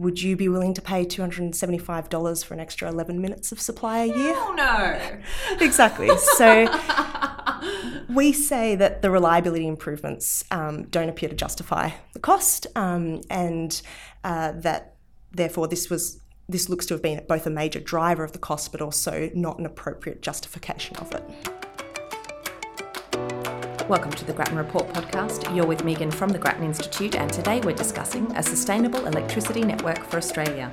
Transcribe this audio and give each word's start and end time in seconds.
would 0.00 0.22
you 0.22 0.34
be 0.34 0.48
willing 0.48 0.72
to 0.72 0.80
pay 0.80 1.04
$275 1.04 2.44
for 2.44 2.54
an 2.54 2.60
extra 2.60 2.88
11 2.88 3.20
minutes 3.20 3.52
of 3.52 3.60
supply 3.60 3.98
a 3.98 4.06
year? 4.06 4.34
Oh 4.34 4.54
no. 4.56 4.98
exactly. 5.64 6.08
So 6.16 6.64
we 8.08 8.32
say 8.32 8.76
that 8.76 9.02
the 9.02 9.10
reliability 9.10 9.66
improvements 9.66 10.42
um, 10.50 10.84
don't 10.84 11.10
appear 11.10 11.28
to 11.28 11.36
justify 11.36 11.90
the 12.14 12.18
cost, 12.18 12.66
um, 12.76 13.20
and 13.28 13.80
uh, 14.24 14.52
that 14.52 14.94
therefore 15.32 15.68
this 15.68 15.90
was 15.90 16.18
this 16.48 16.68
looks 16.68 16.86
to 16.86 16.94
have 16.94 17.02
been 17.02 17.22
both 17.28 17.46
a 17.46 17.50
major 17.50 17.78
driver 17.78 18.24
of 18.24 18.32
the 18.32 18.38
cost, 18.38 18.72
but 18.72 18.80
also 18.80 19.30
not 19.34 19.58
an 19.58 19.66
appropriate 19.66 20.22
justification 20.22 20.96
of 20.96 21.14
it. 21.14 21.59
Welcome 23.90 24.12
to 24.12 24.24
the 24.24 24.32
Grattan 24.32 24.56
Report 24.56 24.86
podcast. 24.90 25.52
You're 25.52 25.66
with 25.66 25.82
Megan 25.82 26.12
from 26.12 26.28
the 26.28 26.38
Grattan 26.38 26.62
Institute, 26.62 27.16
and 27.16 27.28
today 27.32 27.60
we're 27.60 27.74
discussing 27.74 28.30
a 28.36 28.40
sustainable 28.40 29.04
electricity 29.04 29.62
network 29.62 29.98
for 30.04 30.16
Australia. 30.16 30.70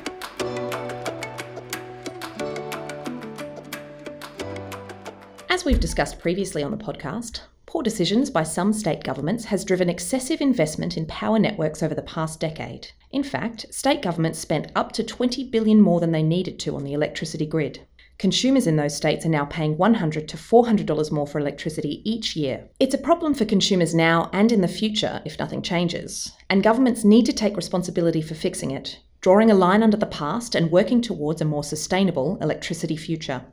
As 5.50 5.66
we've 5.66 5.80
discussed 5.80 6.20
previously 6.20 6.62
on 6.62 6.70
the 6.70 6.78
podcast, 6.78 7.42
poor 7.66 7.82
decisions 7.82 8.30
by 8.30 8.44
some 8.44 8.72
state 8.72 9.04
governments 9.04 9.46
has 9.46 9.66
driven 9.66 9.90
excessive 9.90 10.40
investment 10.40 10.96
in 10.96 11.08
power 11.08 11.40
networks 11.40 11.82
over 11.82 11.96
the 11.96 12.04
past 12.04 12.40
decade. 12.40 12.90
In 13.10 13.24
fact, 13.24 13.66
state 13.74 14.04
governments 14.04 14.38
spent 14.38 14.72
up 14.76 14.92
to 14.92 15.04
20 15.04 15.50
billion 15.50 15.82
more 15.82 16.00
than 16.00 16.12
they 16.12 16.22
needed 16.22 16.60
to 16.60 16.76
on 16.76 16.84
the 16.84 16.94
electricity 16.94 17.48
grid. 17.48 17.80
Consumers 18.20 18.66
in 18.66 18.78
those 18.78 18.96
states 18.96 19.28
are 19.28 19.30
now 19.30 19.46
paying 19.46 19.78
100 19.78 20.28
to 20.28 20.38
$400 20.38 21.12
more 21.12 21.28
for 21.28 21.38
electricity 21.38 22.02
each 22.04 22.36
year. 22.36 22.68
It's 22.80 22.96
a 22.96 22.98
problem 22.98 23.36
for 23.36 23.46
consumers 23.46 23.94
now 23.94 24.32
and 24.34 24.52
in 24.52 24.62
the 24.62 24.68
future 24.68 25.22
if 25.24 25.38
nothing 25.38 25.62
changes, 25.62 26.32
and 26.50 26.64
governments 26.64 27.04
need 27.04 27.28
to 27.28 27.34
take 27.34 27.56
responsibility 27.56 28.24
for 28.24 28.34
fixing 28.34 28.72
it, 28.72 29.00
drawing 29.22 29.52
a 29.52 29.56
line 29.56 29.84
under 29.84 29.98
the 29.98 30.08
past 30.08 30.56
and 30.56 30.72
working 30.72 31.00
towards 31.00 31.42
a 31.42 31.46
more 31.46 31.64
sustainable 31.64 32.40
electricity 32.42 32.98
future. 32.98 33.46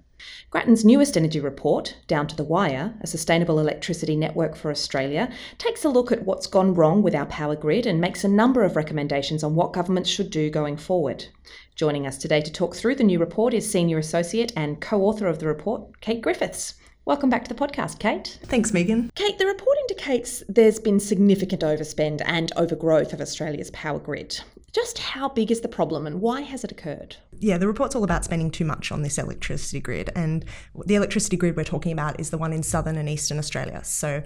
Grattan's 0.50 0.84
newest 0.84 1.16
energy 1.16 1.40
report, 1.40 1.96
Down 2.06 2.26
to 2.28 2.36
the 2.36 2.44
Wire, 2.44 2.94
a 3.00 3.06
sustainable 3.06 3.58
electricity 3.58 4.16
network 4.16 4.54
for 4.54 4.70
Australia, 4.70 5.30
takes 5.58 5.84
a 5.84 5.88
look 5.88 6.12
at 6.12 6.24
what's 6.24 6.46
gone 6.46 6.74
wrong 6.74 7.02
with 7.02 7.14
our 7.14 7.26
power 7.26 7.56
grid 7.56 7.86
and 7.86 8.00
makes 8.00 8.24
a 8.24 8.28
number 8.28 8.62
of 8.62 8.76
recommendations 8.76 9.42
on 9.42 9.54
what 9.54 9.72
governments 9.72 10.08
should 10.08 10.30
do 10.30 10.50
going 10.50 10.76
forward. 10.76 11.26
Joining 11.74 12.06
us 12.06 12.18
today 12.18 12.40
to 12.40 12.52
talk 12.52 12.76
through 12.76 12.94
the 12.94 13.04
new 13.04 13.18
report 13.18 13.52
is 13.52 13.68
Senior 13.70 13.98
Associate 13.98 14.52
and 14.56 14.80
co 14.80 15.02
author 15.02 15.26
of 15.26 15.40
the 15.40 15.46
report, 15.46 16.00
Kate 16.00 16.22
Griffiths. 16.22 16.74
Welcome 17.06 17.28
back 17.28 17.44
to 17.44 17.52
the 17.52 17.60
podcast, 17.60 17.98
Kate. 17.98 18.38
Thanks, 18.44 18.72
Megan. 18.72 19.10
Kate, 19.14 19.36
the 19.38 19.46
report 19.46 19.76
indicates 19.90 20.42
there's 20.48 20.78
been 20.78 20.98
significant 20.98 21.60
overspend 21.60 22.22
and 22.24 22.50
overgrowth 22.56 23.12
of 23.12 23.20
Australia's 23.20 23.70
power 23.72 23.98
grid. 23.98 24.40
Just 24.74 24.98
how 24.98 25.28
big 25.28 25.52
is 25.52 25.60
the 25.60 25.68
problem 25.68 26.04
and 26.04 26.20
why 26.20 26.40
has 26.40 26.64
it 26.64 26.72
occurred? 26.72 27.14
Yeah, 27.38 27.58
the 27.58 27.68
report's 27.68 27.94
all 27.94 28.02
about 28.02 28.24
spending 28.24 28.50
too 28.50 28.64
much 28.64 28.90
on 28.90 29.02
this 29.02 29.18
electricity 29.18 29.78
grid. 29.78 30.10
And 30.16 30.44
the 30.84 30.96
electricity 30.96 31.36
grid 31.36 31.56
we're 31.56 31.62
talking 31.62 31.92
about 31.92 32.18
is 32.18 32.30
the 32.30 32.38
one 32.38 32.52
in 32.52 32.64
southern 32.64 32.96
and 32.96 33.08
eastern 33.08 33.38
Australia. 33.38 33.84
So, 33.84 34.24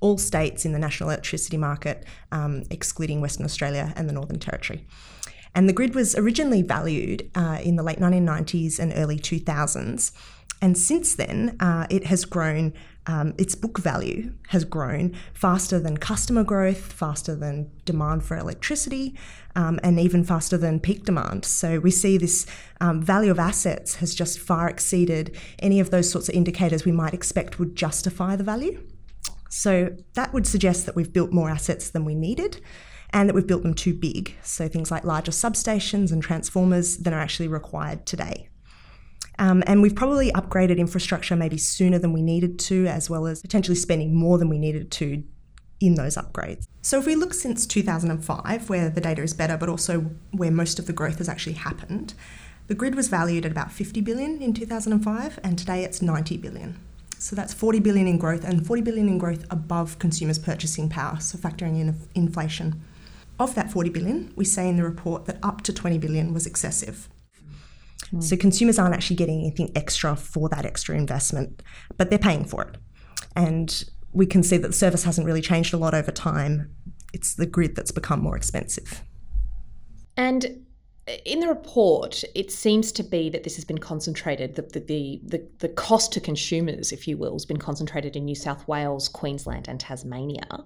all 0.00 0.16
states 0.16 0.64
in 0.64 0.72
the 0.72 0.78
national 0.78 1.10
electricity 1.10 1.58
market, 1.58 2.06
um, 2.32 2.62
excluding 2.70 3.20
Western 3.20 3.44
Australia 3.44 3.92
and 3.94 4.08
the 4.08 4.14
Northern 4.14 4.38
Territory. 4.38 4.86
And 5.54 5.68
the 5.68 5.74
grid 5.74 5.94
was 5.94 6.16
originally 6.16 6.62
valued 6.62 7.30
uh, 7.34 7.58
in 7.62 7.76
the 7.76 7.82
late 7.82 7.98
1990s 7.98 8.78
and 8.78 8.94
early 8.96 9.18
2000s. 9.18 10.12
And 10.62 10.76
since 10.76 11.14
then, 11.14 11.56
uh, 11.60 11.86
it 11.90 12.04
has 12.06 12.24
grown 12.24 12.74
um, 13.06 13.34
its 13.38 13.54
book 13.54 13.78
value 13.78 14.32
has 14.48 14.64
grown 14.64 15.16
faster 15.32 15.80
than 15.80 15.96
customer 15.96 16.44
growth, 16.44 16.92
faster 16.92 17.34
than 17.34 17.70
demand 17.84 18.24
for 18.24 18.36
electricity, 18.36 19.16
um, 19.56 19.80
and 19.82 19.98
even 19.98 20.22
faster 20.22 20.58
than 20.58 20.80
peak 20.80 21.04
demand. 21.04 21.44
So 21.44 21.80
we 21.80 21.90
see 21.90 22.18
this 22.18 22.46
um, 22.80 23.02
value 23.02 23.30
of 23.30 23.38
assets 23.38 23.96
has 23.96 24.14
just 24.14 24.38
far 24.38 24.68
exceeded 24.68 25.36
any 25.58 25.80
of 25.80 25.90
those 25.90 26.10
sorts 26.10 26.28
of 26.28 26.34
indicators 26.34 26.84
we 26.84 26.92
might 26.92 27.14
expect 27.14 27.58
would 27.58 27.74
justify 27.74 28.36
the 28.36 28.44
value. 28.44 28.80
So 29.48 29.96
that 30.14 30.32
would 30.32 30.46
suggest 30.46 30.86
that 30.86 30.94
we've 30.94 31.12
built 31.12 31.32
more 31.32 31.50
assets 31.50 31.90
than 31.90 32.04
we 32.04 32.14
needed 32.14 32.60
and 33.12 33.28
that 33.28 33.34
we've 33.34 33.46
built 33.46 33.64
them 33.64 33.74
too 33.74 33.94
big. 33.94 34.36
So 34.42 34.68
things 34.68 34.90
like 34.90 35.04
larger 35.04 35.32
substations 35.32 36.12
and 36.12 36.22
transformers 36.22 36.98
than 36.98 37.12
are 37.12 37.20
actually 37.20 37.48
required 37.48 38.06
today. 38.06 38.49
Um, 39.40 39.64
and 39.66 39.80
we've 39.80 39.94
probably 39.94 40.30
upgraded 40.32 40.76
infrastructure 40.76 41.34
maybe 41.34 41.56
sooner 41.56 41.98
than 41.98 42.12
we 42.12 42.20
needed 42.20 42.58
to, 42.60 42.86
as 42.86 43.08
well 43.08 43.26
as 43.26 43.40
potentially 43.40 43.74
spending 43.74 44.14
more 44.14 44.36
than 44.36 44.50
we 44.50 44.58
needed 44.58 44.90
to 44.92 45.24
in 45.80 45.94
those 45.94 46.16
upgrades. 46.16 46.66
So 46.82 46.98
if 46.98 47.06
we 47.06 47.14
look 47.14 47.32
since 47.32 47.66
2005, 47.66 48.68
where 48.68 48.90
the 48.90 49.00
data 49.00 49.22
is 49.22 49.32
better, 49.32 49.56
but 49.56 49.70
also 49.70 50.10
where 50.32 50.50
most 50.50 50.78
of 50.78 50.86
the 50.86 50.92
growth 50.92 51.18
has 51.18 51.28
actually 51.28 51.54
happened, 51.54 52.12
the 52.66 52.74
grid 52.74 52.94
was 52.94 53.08
valued 53.08 53.46
at 53.46 53.50
about 53.50 53.72
50 53.72 54.02
billion 54.02 54.42
in 54.42 54.52
2005, 54.52 55.40
and 55.42 55.58
today 55.58 55.84
it's 55.84 56.02
90 56.02 56.36
billion. 56.36 56.78
So 57.18 57.34
that's 57.34 57.54
40 57.54 57.80
billion 57.80 58.06
in 58.06 58.18
growth, 58.18 58.44
and 58.44 58.66
40 58.66 58.82
billion 58.82 59.08
in 59.08 59.16
growth 59.16 59.46
above 59.50 59.98
consumers' 59.98 60.38
purchasing 60.38 60.90
power, 60.90 61.18
so 61.18 61.38
factoring 61.38 61.80
in 61.80 61.96
inflation. 62.14 62.82
Of 63.38 63.54
that 63.54 63.72
40 63.72 63.88
billion, 63.88 64.34
we 64.36 64.44
say 64.44 64.68
in 64.68 64.76
the 64.76 64.84
report 64.84 65.24
that 65.24 65.38
up 65.42 65.62
to 65.62 65.72
20 65.72 65.96
billion 65.96 66.34
was 66.34 66.46
excessive. 66.46 67.08
Mm. 68.06 68.22
So 68.22 68.36
consumers 68.36 68.78
aren't 68.78 68.94
actually 68.94 69.16
getting 69.16 69.40
anything 69.40 69.70
extra 69.74 70.16
for 70.16 70.48
that 70.48 70.64
extra 70.64 70.96
investment, 70.96 71.62
but 71.96 72.10
they're 72.10 72.18
paying 72.18 72.44
for 72.44 72.62
it. 72.62 72.76
And 73.36 73.84
we 74.12 74.26
can 74.26 74.42
see 74.42 74.56
that 74.56 74.68
the 74.68 74.74
service 74.74 75.04
hasn't 75.04 75.26
really 75.26 75.42
changed 75.42 75.72
a 75.72 75.76
lot 75.76 75.94
over 75.94 76.10
time. 76.10 76.74
It's 77.12 77.34
the 77.34 77.46
grid 77.46 77.76
that's 77.76 77.92
become 77.92 78.20
more 78.20 78.36
expensive. 78.36 79.02
And 80.16 80.66
in 81.24 81.40
the 81.40 81.48
report, 81.48 82.22
it 82.34 82.50
seems 82.50 82.92
to 82.92 83.02
be 83.02 83.30
that 83.30 83.44
this 83.44 83.56
has 83.56 83.64
been 83.64 83.78
concentrated, 83.78 84.54
the, 84.54 84.62
the, 84.62 85.20
the, 85.24 85.48
the, 85.58 85.68
cost 85.68 86.12
to 86.12 86.20
consumers, 86.20 86.92
if 86.92 87.08
you 87.08 87.16
will, 87.16 87.32
has 87.32 87.46
been 87.46 87.56
concentrated 87.56 88.16
in 88.16 88.24
New 88.24 88.34
South 88.34 88.66
Wales, 88.68 89.08
Queensland, 89.08 89.66
and 89.68 89.80
Tasmania. 89.80 90.64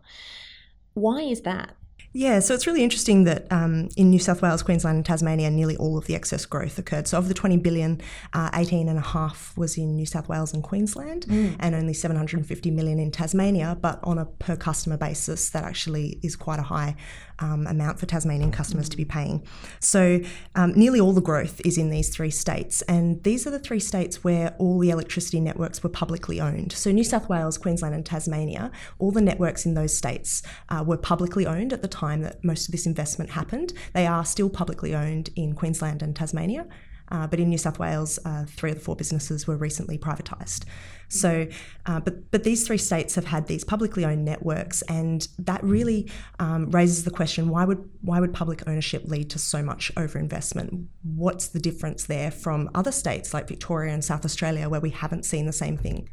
Why 0.94 1.22
is 1.22 1.42
that? 1.42 1.76
Yeah, 2.16 2.38
so 2.38 2.54
it's 2.54 2.64
really 2.68 2.84
interesting 2.84 3.24
that 3.24 3.50
um, 3.50 3.88
in 3.96 4.08
New 4.08 4.20
South 4.20 4.40
Wales, 4.40 4.62
Queensland, 4.62 4.94
and 4.98 5.04
Tasmania, 5.04 5.50
nearly 5.50 5.76
all 5.76 5.98
of 5.98 6.06
the 6.06 6.14
excess 6.14 6.46
growth 6.46 6.78
occurred. 6.78 7.08
So 7.08 7.18
of 7.18 7.26
the 7.26 7.34
20 7.34 7.56
billion, 7.56 8.00
uh, 8.32 8.50
18 8.54 8.88
and 8.88 8.96
a 8.96 9.02
half 9.02 9.52
was 9.56 9.76
in 9.76 9.96
New 9.96 10.06
South 10.06 10.28
Wales 10.28 10.54
and 10.54 10.62
Queensland, 10.62 11.26
mm. 11.26 11.56
and 11.58 11.74
only 11.74 11.92
750 11.92 12.70
million 12.70 13.00
in 13.00 13.10
Tasmania. 13.10 13.76
But 13.80 13.98
on 14.04 14.18
a 14.18 14.26
per 14.26 14.54
customer 14.54 14.96
basis, 14.96 15.50
that 15.50 15.64
actually 15.64 16.20
is 16.22 16.36
quite 16.36 16.60
a 16.60 16.62
high 16.62 16.94
um, 17.38 17.66
amount 17.66 17.98
for 17.98 18.06
Tasmanian 18.06 18.50
customers 18.50 18.88
to 18.88 18.96
be 18.96 19.04
paying. 19.04 19.46
So 19.80 20.20
um, 20.54 20.72
nearly 20.74 21.00
all 21.00 21.12
the 21.12 21.20
growth 21.20 21.60
is 21.64 21.78
in 21.78 21.90
these 21.90 22.08
three 22.08 22.30
states, 22.30 22.82
and 22.82 23.22
these 23.22 23.46
are 23.46 23.50
the 23.50 23.58
three 23.58 23.80
states 23.80 24.24
where 24.24 24.54
all 24.58 24.78
the 24.78 24.90
electricity 24.90 25.40
networks 25.40 25.82
were 25.82 25.90
publicly 25.90 26.40
owned. 26.40 26.72
So 26.72 26.90
New 26.90 27.04
South 27.04 27.28
Wales, 27.28 27.58
Queensland, 27.58 27.94
and 27.94 28.04
Tasmania, 28.04 28.70
all 28.98 29.10
the 29.10 29.20
networks 29.20 29.66
in 29.66 29.74
those 29.74 29.96
states 29.96 30.42
uh, 30.68 30.84
were 30.86 30.96
publicly 30.96 31.46
owned 31.46 31.72
at 31.72 31.82
the 31.82 31.88
time 31.88 32.22
that 32.22 32.44
most 32.44 32.68
of 32.68 32.72
this 32.72 32.86
investment 32.86 33.30
happened. 33.30 33.72
They 33.92 34.06
are 34.06 34.24
still 34.24 34.50
publicly 34.50 34.94
owned 34.94 35.30
in 35.36 35.54
Queensland 35.54 36.02
and 36.02 36.14
Tasmania. 36.14 36.66
Uh, 37.10 37.26
but 37.26 37.38
in 37.38 37.48
New 37.48 37.58
South 37.58 37.78
Wales, 37.78 38.18
uh, 38.24 38.44
three 38.46 38.70
of 38.70 38.78
the 38.78 38.84
four 38.84 38.96
businesses 38.96 39.46
were 39.46 39.56
recently 39.56 39.98
privatised. 39.98 40.64
So, 41.08 41.46
uh, 41.86 42.00
but 42.00 42.30
but 42.30 42.44
these 42.44 42.66
three 42.66 42.78
states 42.78 43.14
have 43.14 43.26
had 43.26 43.46
these 43.46 43.62
publicly 43.62 44.04
owned 44.04 44.24
networks, 44.24 44.82
and 44.82 45.26
that 45.38 45.62
really 45.62 46.10
um, 46.38 46.70
raises 46.70 47.04
the 47.04 47.10
question: 47.10 47.48
Why 47.48 47.64
would 47.64 47.88
why 48.00 48.20
would 48.20 48.32
public 48.32 48.66
ownership 48.66 49.04
lead 49.04 49.30
to 49.30 49.38
so 49.38 49.62
much 49.62 49.94
overinvestment? 49.96 50.86
What's 51.02 51.48
the 51.48 51.60
difference 51.60 52.04
there 52.06 52.30
from 52.30 52.70
other 52.74 52.92
states 52.92 53.34
like 53.34 53.48
Victoria 53.48 53.92
and 53.92 54.04
South 54.04 54.24
Australia, 54.24 54.68
where 54.68 54.80
we 54.80 54.90
haven't 54.90 55.24
seen 55.24 55.46
the 55.46 55.52
same 55.52 55.76
thing? 55.76 56.08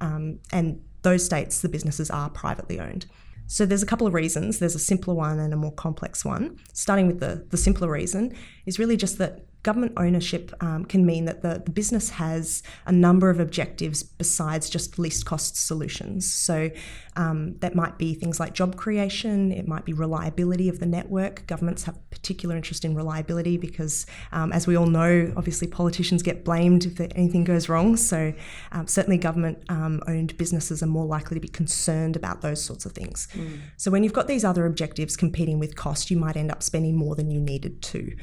Um, 0.00 0.38
and 0.52 0.80
those 1.02 1.24
states, 1.24 1.60
the 1.60 1.68
businesses 1.68 2.10
are 2.10 2.30
privately 2.30 2.78
owned. 2.80 3.06
So 3.46 3.64
there's 3.64 3.82
a 3.82 3.86
couple 3.86 4.06
of 4.06 4.14
reasons. 4.14 4.58
There's 4.58 4.74
a 4.74 4.80
simpler 4.80 5.14
one 5.14 5.38
and 5.38 5.52
a 5.52 5.56
more 5.56 5.72
complex 5.72 6.24
one. 6.24 6.58
Starting 6.72 7.06
with 7.06 7.20
the, 7.20 7.46
the 7.50 7.56
simpler 7.56 7.88
reason 7.88 8.34
is 8.66 8.78
really 8.78 8.96
just 8.96 9.18
that 9.18 9.46
government 9.66 9.92
ownership 9.96 10.52
um, 10.60 10.84
can 10.84 11.04
mean 11.04 11.24
that 11.24 11.42
the, 11.42 11.60
the, 11.64 11.72
business 11.72 12.08
has 12.10 12.62
a 12.86 12.92
number 12.92 13.30
of 13.30 13.40
objectives 13.40 14.04
besides 14.04 14.70
just 14.70 14.96
least 14.96 15.26
cost 15.26 15.56
solutions. 15.56 16.32
So 16.32 16.70
um, 17.16 17.56
that 17.58 17.74
might 17.74 17.98
be 17.98 18.14
things 18.14 18.38
like 18.38 18.52
job 18.54 18.76
creation, 18.76 19.50
it 19.50 19.66
might 19.66 19.84
be 19.84 19.92
reliability 19.92 20.68
of 20.68 20.78
the 20.78 20.86
network. 20.86 21.48
Governments 21.48 21.82
have 21.82 21.98
particular 22.10 22.54
interest 22.54 22.84
in 22.84 22.94
reliability 22.94 23.56
because, 23.56 24.06
um, 24.30 24.52
as 24.52 24.68
we 24.68 24.76
all 24.76 24.86
know, 24.86 25.32
obviously 25.36 25.66
politicians 25.66 26.22
get 26.22 26.44
blamed 26.44 26.86
if 26.86 27.00
anything 27.00 27.42
goes 27.42 27.68
wrong. 27.68 27.96
So 27.96 28.32
um, 28.70 28.86
certainly 28.86 29.18
government 29.18 29.58
um, 29.68 30.00
owned 30.06 30.36
businesses 30.36 30.80
are 30.80 30.86
more 30.86 31.06
likely 31.06 31.34
to 31.34 31.40
be 31.40 31.48
concerned 31.48 32.14
about 32.14 32.40
those 32.40 32.62
sorts 32.62 32.86
of 32.86 32.92
things. 32.92 33.26
Mm. 33.34 33.58
So 33.78 33.90
when 33.90 34.04
you've 34.04 34.12
got 34.12 34.28
these 34.28 34.44
other 34.44 34.64
objectives 34.64 35.16
competing 35.16 35.58
with 35.58 35.74
cost, 35.74 36.08
you 36.08 36.18
might 36.18 36.36
end 36.36 36.52
up 36.52 36.62
spending 36.62 36.94
more 36.94 37.16
than 37.16 37.32
you 37.32 37.40
needed 37.40 37.82
to 37.82 38.14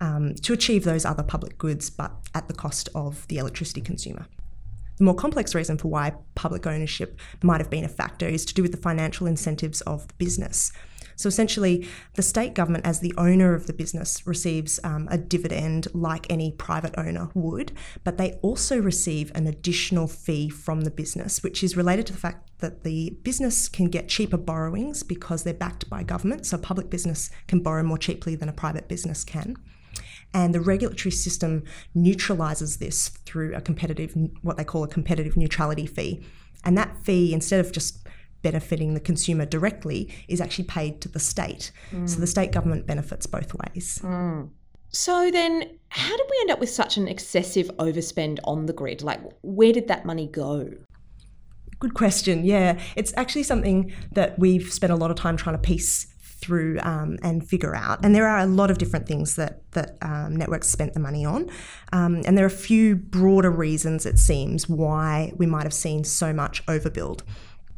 um, 0.00 0.34
to 0.42 0.52
achieve 0.52 0.84
those 0.84 1.04
other 1.04 1.22
public 1.22 1.58
goods, 1.58 1.90
but 1.90 2.12
at 2.34 2.48
the 2.48 2.54
cost 2.54 2.88
of 2.94 3.26
the 3.28 3.38
electricity 3.38 3.80
consumer. 3.80 4.26
The 4.98 5.04
more 5.04 5.14
complex 5.14 5.54
reason 5.54 5.76
for 5.76 5.88
why 5.88 6.14
public 6.34 6.66
ownership 6.66 7.20
might 7.42 7.60
have 7.60 7.70
been 7.70 7.84
a 7.84 7.88
factor 7.88 8.26
is 8.26 8.44
to 8.46 8.54
do 8.54 8.62
with 8.62 8.72
the 8.72 8.78
financial 8.78 9.26
incentives 9.26 9.82
of 9.82 10.08
the 10.08 10.14
business. 10.14 10.72
So 11.16 11.28
essentially, 11.28 11.88
the 12.14 12.22
state 12.22 12.52
government, 12.52 12.86
as 12.86 13.00
the 13.00 13.14
owner 13.16 13.54
of 13.54 13.66
the 13.66 13.72
business, 13.72 14.26
receives 14.26 14.78
um, 14.84 15.08
a 15.10 15.16
dividend 15.16 15.88
like 15.94 16.30
any 16.30 16.52
private 16.52 16.94
owner 16.98 17.30
would, 17.34 17.72
but 18.04 18.18
they 18.18 18.34
also 18.42 18.78
receive 18.78 19.32
an 19.34 19.46
additional 19.46 20.08
fee 20.08 20.50
from 20.50 20.82
the 20.82 20.90
business, 20.90 21.42
which 21.42 21.64
is 21.64 21.76
related 21.76 22.06
to 22.06 22.12
the 22.12 22.18
fact 22.18 22.50
that 22.58 22.84
the 22.84 23.16
business 23.22 23.68
can 23.68 23.88
get 23.88 24.08
cheaper 24.08 24.36
borrowings 24.36 25.02
because 25.02 25.42
they're 25.42 25.54
backed 25.54 25.88
by 25.88 26.02
government. 26.02 26.44
So, 26.44 26.58
public 26.58 26.90
business 26.90 27.30
can 27.48 27.60
borrow 27.60 27.82
more 27.82 27.98
cheaply 27.98 28.34
than 28.34 28.50
a 28.50 28.54
private 28.54 28.86
business 28.86 29.24
can. 29.24 29.56
And 30.36 30.54
the 30.54 30.60
regulatory 30.60 31.12
system 31.12 31.64
neutralises 31.94 32.76
this 32.76 33.08
through 33.24 33.54
a 33.54 33.62
competitive, 33.62 34.14
what 34.42 34.58
they 34.58 34.64
call 34.64 34.84
a 34.84 34.88
competitive 34.88 35.34
neutrality 35.34 35.86
fee. 35.86 36.22
And 36.62 36.76
that 36.76 36.94
fee, 37.04 37.32
instead 37.32 37.58
of 37.64 37.72
just 37.72 38.06
benefiting 38.42 38.92
the 38.92 39.00
consumer 39.00 39.46
directly, 39.46 40.14
is 40.28 40.42
actually 40.42 40.64
paid 40.64 41.00
to 41.00 41.08
the 41.08 41.18
state. 41.18 41.72
Mm. 41.90 42.06
So 42.06 42.20
the 42.20 42.26
state 42.26 42.52
government 42.52 42.86
benefits 42.86 43.24
both 43.24 43.54
ways. 43.54 43.98
Mm. 44.02 44.50
So 44.90 45.30
then, 45.30 45.78
how 45.88 46.14
did 46.14 46.26
we 46.30 46.36
end 46.42 46.50
up 46.50 46.60
with 46.60 46.68
such 46.68 46.98
an 46.98 47.08
excessive 47.08 47.70
overspend 47.78 48.38
on 48.44 48.66
the 48.66 48.74
grid? 48.74 49.00
Like, 49.00 49.22
where 49.40 49.72
did 49.72 49.88
that 49.88 50.04
money 50.04 50.26
go? 50.26 50.68
Good 51.78 51.94
question. 51.94 52.44
Yeah, 52.44 52.78
it's 52.94 53.14
actually 53.16 53.44
something 53.44 53.90
that 54.12 54.38
we've 54.38 54.70
spent 54.70 54.92
a 54.92 54.96
lot 54.96 55.10
of 55.10 55.16
time 55.16 55.38
trying 55.38 55.56
to 55.56 55.62
piece 55.62 56.06
through 56.36 56.78
um, 56.82 57.18
and 57.22 57.46
figure 57.46 57.74
out. 57.74 58.04
And 58.04 58.14
there 58.14 58.28
are 58.28 58.38
a 58.38 58.46
lot 58.46 58.70
of 58.70 58.78
different 58.78 59.06
things 59.06 59.36
that 59.36 59.60
that 59.72 59.96
um, 60.02 60.36
networks 60.36 60.68
spent 60.68 60.94
the 60.94 61.00
money 61.00 61.24
on, 61.24 61.50
um, 61.92 62.22
and 62.24 62.36
there 62.36 62.44
are 62.44 62.48
a 62.48 62.50
few 62.50 62.96
broader 62.96 63.50
reasons 63.50 64.06
it 64.06 64.18
seems 64.18 64.68
why 64.68 65.32
we 65.36 65.46
might 65.46 65.64
have 65.64 65.74
seen 65.74 66.04
so 66.04 66.32
much 66.32 66.64
overbuild. 66.66 67.22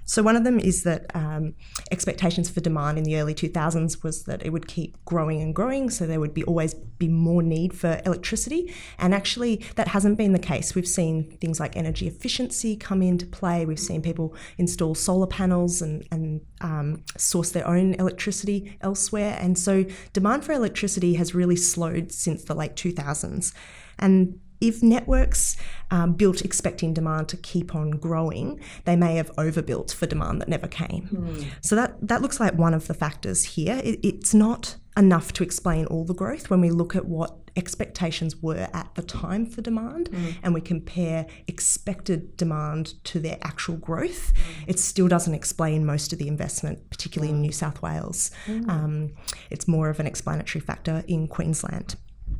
So 0.08 0.22
one 0.22 0.36
of 0.36 0.44
them 0.44 0.58
is 0.58 0.84
that 0.84 1.14
um, 1.14 1.54
expectations 1.90 2.48
for 2.48 2.60
demand 2.60 2.96
in 2.96 3.04
the 3.04 3.16
early 3.16 3.34
2000s 3.34 4.02
was 4.02 4.22
that 4.24 4.42
it 4.42 4.50
would 4.50 4.66
keep 4.66 4.96
growing 5.04 5.42
and 5.42 5.54
growing, 5.54 5.90
so 5.90 6.06
there 6.06 6.18
would 6.18 6.32
be 6.32 6.42
always 6.44 6.72
be 6.72 7.08
more 7.08 7.42
need 7.42 7.74
for 7.74 8.00
electricity. 8.06 8.74
And 8.98 9.14
actually, 9.14 9.62
that 9.76 9.88
hasn't 9.88 10.16
been 10.16 10.32
the 10.32 10.38
case. 10.38 10.74
We've 10.74 10.88
seen 10.88 11.36
things 11.42 11.60
like 11.60 11.76
energy 11.76 12.08
efficiency 12.08 12.74
come 12.74 13.02
into 13.02 13.26
play. 13.26 13.66
We've 13.66 13.78
seen 13.78 14.00
people 14.00 14.34
install 14.56 14.94
solar 14.94 15.26
panels 15.26 15.82
and, 15.82 16.08
and 16.10 16.40
um, 16.62 17.04
source 17.18 17.50
their 17.50 17.68
own 17.68 17.92
electricity 17.94 18.78
elsewhere. 18.80 19.36
And 19.38 19.58
so 19.58 19.84
demand 20.14 20.42
for 20.42 20.52
electricity 20.52 21.14
has 21.14 21.34
really 21.34 21.56
slowed 21.56 22.12
since 22.12 22.44
the 22.44 22.54
late 22.54 22.76
2000s. 22.76 23.52
And 23.98 24.40
if 24.60 24.82
networks 24.82 25.56
um, 25.90 26.14
built 26.14 26.42
expecting 26.44 26.92
demand 26.94 27.28
to 27.28 27.36
keep 27.36 27.74
on 27.74 27.92
growing, 27.92 28.60
they 28.84 28.96
may 28.96 29.16
have 29.16 29.30
overbuilt 29.38 29.92
for 29.92 30.06
demand 30.06 30.40
that 30.40 30.48
never 30.48 30.68
came. 30.68 31.08
Mm. 31.12 31.46
So 31.60 31.76
that 31.76 31.96
that 32.06 32.22
looks 32.22 32.40
like 32.40 32.54
one 32.54 32.74
of 32.74 32.86
the 32.86 32.94
factors 32.94 33.44
here. 33.44 33.80
It, 33.84 34.00
it's 34.02 34.34
not 34.34 34.76
enough 34.96 35.32
to 35.32 35.44
explain 35.44 35.86
all 35.86 36.04
the 36.04 36.14
growth 36.14 36.50
when 36.50 36.60
we 36.60 36.70
look 36.70 36.96
at 36.96 37.04
what 37.04 37.38
expectations 37.56 38.36
were 38.42 38.68
at 38.72 38.94
the 38.94 39.02
time 39.02 39.46
for 39.46 39.60
demand 39.60 40.10
mm. 40.10 40.34
and 40.42 40.54
we 40.54 40.60
compare 40.60 41.26
expected 41.46 42.36
demand 42.36 42.94
to 43.04 43.18
their 43.20 43.38
actual 43.42 43.76
growth, 43.76 44.32
mm. 44.34 44.64
it 44.66 44.78
still 44.78 45.08
doesn't 45.08 45.34
explain 45.34 45.86
most 45.86 46.12
of 46.12 46.18
the 46.18 46.28
investment, 46.28 46.90
particularly 46.90 47.32
in 47.32 47.40
New 47.40 47.52
South 47.52 47.82
Wales. 47.82 48.30
Hmm. 48.46 48.70
Um, 48.70 49.14
it's 49.50 49.66
more 49.66 49.88
of 49.88 50.00
an 50.00 50.06
explanatory 50.06 50.60
factor 50.60 51.04
in 51.06 51.28
Queensland. 51.28 51.96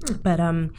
Hmm. 0.07 0.15
But 0.23 0.41
um, 0.41 0.75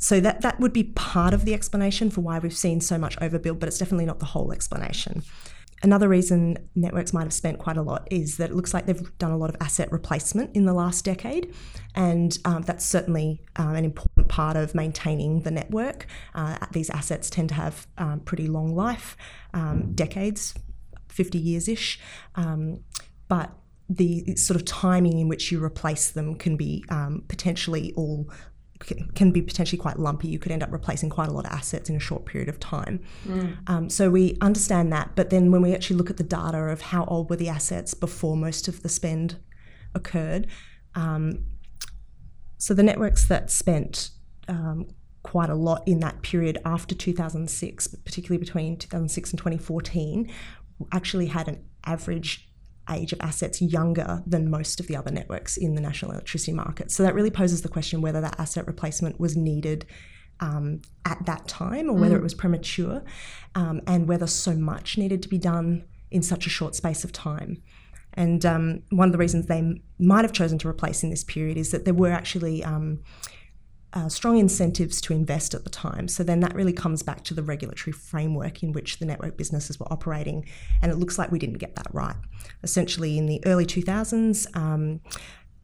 so 0.00 0.18
that 0.18 0.40
that 0.40 0.58
would 0.58 0.72
be 0.72 0.84
part 0.84 1.34
of 1.34 1.44
the 1.44 1.54
explanation 1.54 2.10
for 2.10 2.22
why 2.22 2.38
we've 2.38 2.56
seen 2.56 2.80
so 2.80 2.98
much 2.98 3.16
overbuild, 3.18 3.60
but 3.60 3.68
it's 3.68 3.78
definitely 3.78 4.06
not 4.06 4.18
the 4.18 4.24
whole 4.24 4.50
explanation. 4.50 5.22
Another 5.82 6.08
reason 6.08 6.56
networks 6.74 7.12
might 7.12 7.22
have 7.22 7.32
spent 7.32 7.58
quite 7.58 7.76
a 7.76 7.82
lot 7.82 8.08
is 8.10 8.38
that 8.38 8.50
it 8.50 8.56
looks 8.56 8.74
like 8.74 8.86
they've 8.86 9.18
done 9.18 9.30
a 9.30 9.36
lot 9.36 9.50
of 9.50 9.56
asset 9.60 9.92
replacement 9.92 10.56
in 10.56 10.64
the 10.64 10.72
last 10.72 11.04
decade, 11.04 11.54
and 11.94 12.38
um, 12.46 12.62
that's 12.62 12.84
certainly 12.84 13.42
um, 13.56 13.74
an 13.74 13.84
important 13.84 14.28
part 14.28 14.56
of 14.56 14.74
maintaining 14.74 15.42
the 15.42 15.50
network. 15.50 16.06
Uh, 16.34 16.56
these 16.72 16.88
assets 16.90 17.28
tend 17.28 17.50
to 17.50 17.54
have 17.54 17.86
um, 17.98 18.20
pretty 18.20 18.46
long 18.46 18.74
life, 18.74 19.18
um, 19.52 19.92
decades, 19.94 20.54
50 21.08 21.38
years 21.38 21.68
ish, 21.68 22.00
um, 22.36 22.80
but 23.28 23.52
the 23.90 24.36
sort 24.36 24.56
of 24.58 24.64
timing 24.64 25.18
in 25.18 25.28
which 25.28 25.50
you 25.50 25.62
replace 25.62 26.10
them 26.10 26.36
can 26.36 26.56
be 26.56 26.84
um, 26.90 27.24
potentially 27.28 27.92
all 27.96 28.30
can 29.14 29.30
be 29.30 29.42
potentially 29.42 29.78
quite 29.78 29.98
lumpy. 29.98 30.28
You 30.28 30.38
could 30.38 30.52
end 30.52 30.62
up 30.62 30.72
replacing 30.72 31.10
quite 31.10 31.28
a 31.28 31.32
lot 31.32 31.46
of 31.46 31.52
assets 31.52 31.88
in 31.90 31.96
a 31.96 32.00
short 32.00 32.24
period 32.26 32.48
of 32.48 32.58
time. 32.58 33.00
Mm. 33.26 33.56
Um, 33.66 33.90
so 33.90 34.10
we 34.10 34.36
understand 34.40 34.92
that, 34.92 35.12
but 35.14 35.30
then 35.30 35.50
when 35.50 35.62
we 35.62 35.74
actually 35.74 35.96
look 35.96 36.10
at 36.10 36.16
the 36.16 36.24
data 36.24 36.58
of 36.58 36.80
how 36.80 37.04
old 37.04 37.30
were 37.30 37.36
the 37.36 37.48
assets 37.48 37.94
before 37.94 38.36
most 38.36 38.68
of 38.68 38.82
the 38.82 38.88
spend 38.88 39.36
occurred, 39.94 40.46
um, 40.94 41.44
so 42.58 42.74
the 42.74 42.82
networks 42.82 43.26
that 43.26 43.50
spent 43.50 44.10
um, 44.48 44.88
quite 45.22 45.50
a 45.50 45.54
lot 45.54 45.82
in 45.86 46.00
that 46.00 46.22
period 46.22 46.58
after 46.64 46.94
2006, 46.94 47.88
particularly 48.04 48.38
between 48.38 48.76
2006 48.76 49.30
and 49.30 49.38
2014, 49.38 50.30
actually 50.92 51.26
had 51.26 51.48
an 51.48 51.64
average 51.84 52.49
age 52.88 53.12
of 53.12 53.20
assets 53.20 53.60
younger 53.60 54.22
than 54.26 54.50
most 54.50 54.80
of 54.80 54.86
the 54.86 54.96
other 54.96 55.10
networks 55.10 55.56
in 55.56 55.74
the 55.74 55.80
national 55.80 56.12
electricity 56.12 56.52
market. 56.52 56.90
So 56.90 57.02
that 57.02 57.14
really 57.14 57.30
poses 57.30 57.62
the 57.62 57.68
question 57.68 58.00
whether 58.00 58.20
that 58.20 58.38
asset 58.38 58.66
replacement 58.66 59.20
was 59.20 59.36
needed 59.36 59.86
um, 60.40 60.80
at 61.04 61.24
that 61.26 61.46
time 61.46 61.88
or 61.88 61.94
whether 61.94 62.14
mm. 62.14 62.18
it 62.18 62.22
was 62.22 62.34
premature 62.34 63.02
um, 63.54 63.80
and 63.86 64.08
whether 64.08 64.26
so 64.26 64.54
much 64.54 64.96
needed 64.96 65.22
to 65.22 65.28
be 65.28 65.38
done 65.38 65.84
in 66.10 66.22
such 66.22 66.46
a 66.46 66.50
short 66.50 66.74
space 66.74 67.04
of 67.04 67.12
time. 67.12 67.62
And 68.14 68.44
um, 68.44 68.82
one 68.90 69.08
of 69.08 69.12
the 69.12 69.18
reasons 69.18 69.46
they 69.46 69.80
might 69.98 70.24
have 70.24 70.32
chosen 70.32 70.58
to 70.58 70.68
replace 70.68 71.02
in 71.02 71.10
this 71.10 71.22
period 71.22 71.56
is 71.56 71.70
that 71.70 71.84
there 71.84 71.94
were 71.94 72.10
actually 72.10 72.64
um, 72.64 73.00
uh, 73.92 74.08
strong 74.08 74.38
incentives 74.38 75.00
to 75.00 75.12
invest 75.12 75.54
at 75.54 75.64
the 75.64 75.70
time. 75.70 76.08
So 76.08 76.22
then 76.22 76.40
that 76.40 76.54
really 76.54 76.72
comes 76.72 77.02
back 77.02 77.24
to 77.24 77.34
the 77.34 77.42
regulatory 77.42 77.92
framework 77.92 78.62
in 78.62 78.72
which 78.72 78.98
the 78.98 79.06
network 79.06 79.36
businesses 79.36 79.80
were 79.80 79.92
operating, 79.92 80.46
and 80.82 80.92
it 80.92 80.96
looks 80.96 81.18
like 81.18 81.32
we 81.32 81.38
didn't 81.38 81.58
get 81.58 81.74
that 81.76 81.88
right. 81.92 82.16
Essentially, 82.62 83.18
in 83.18 83.26
the 83.26 83.44
early 83.46 83.66
2000s, 83.66 84.56
um, 84.56 85.00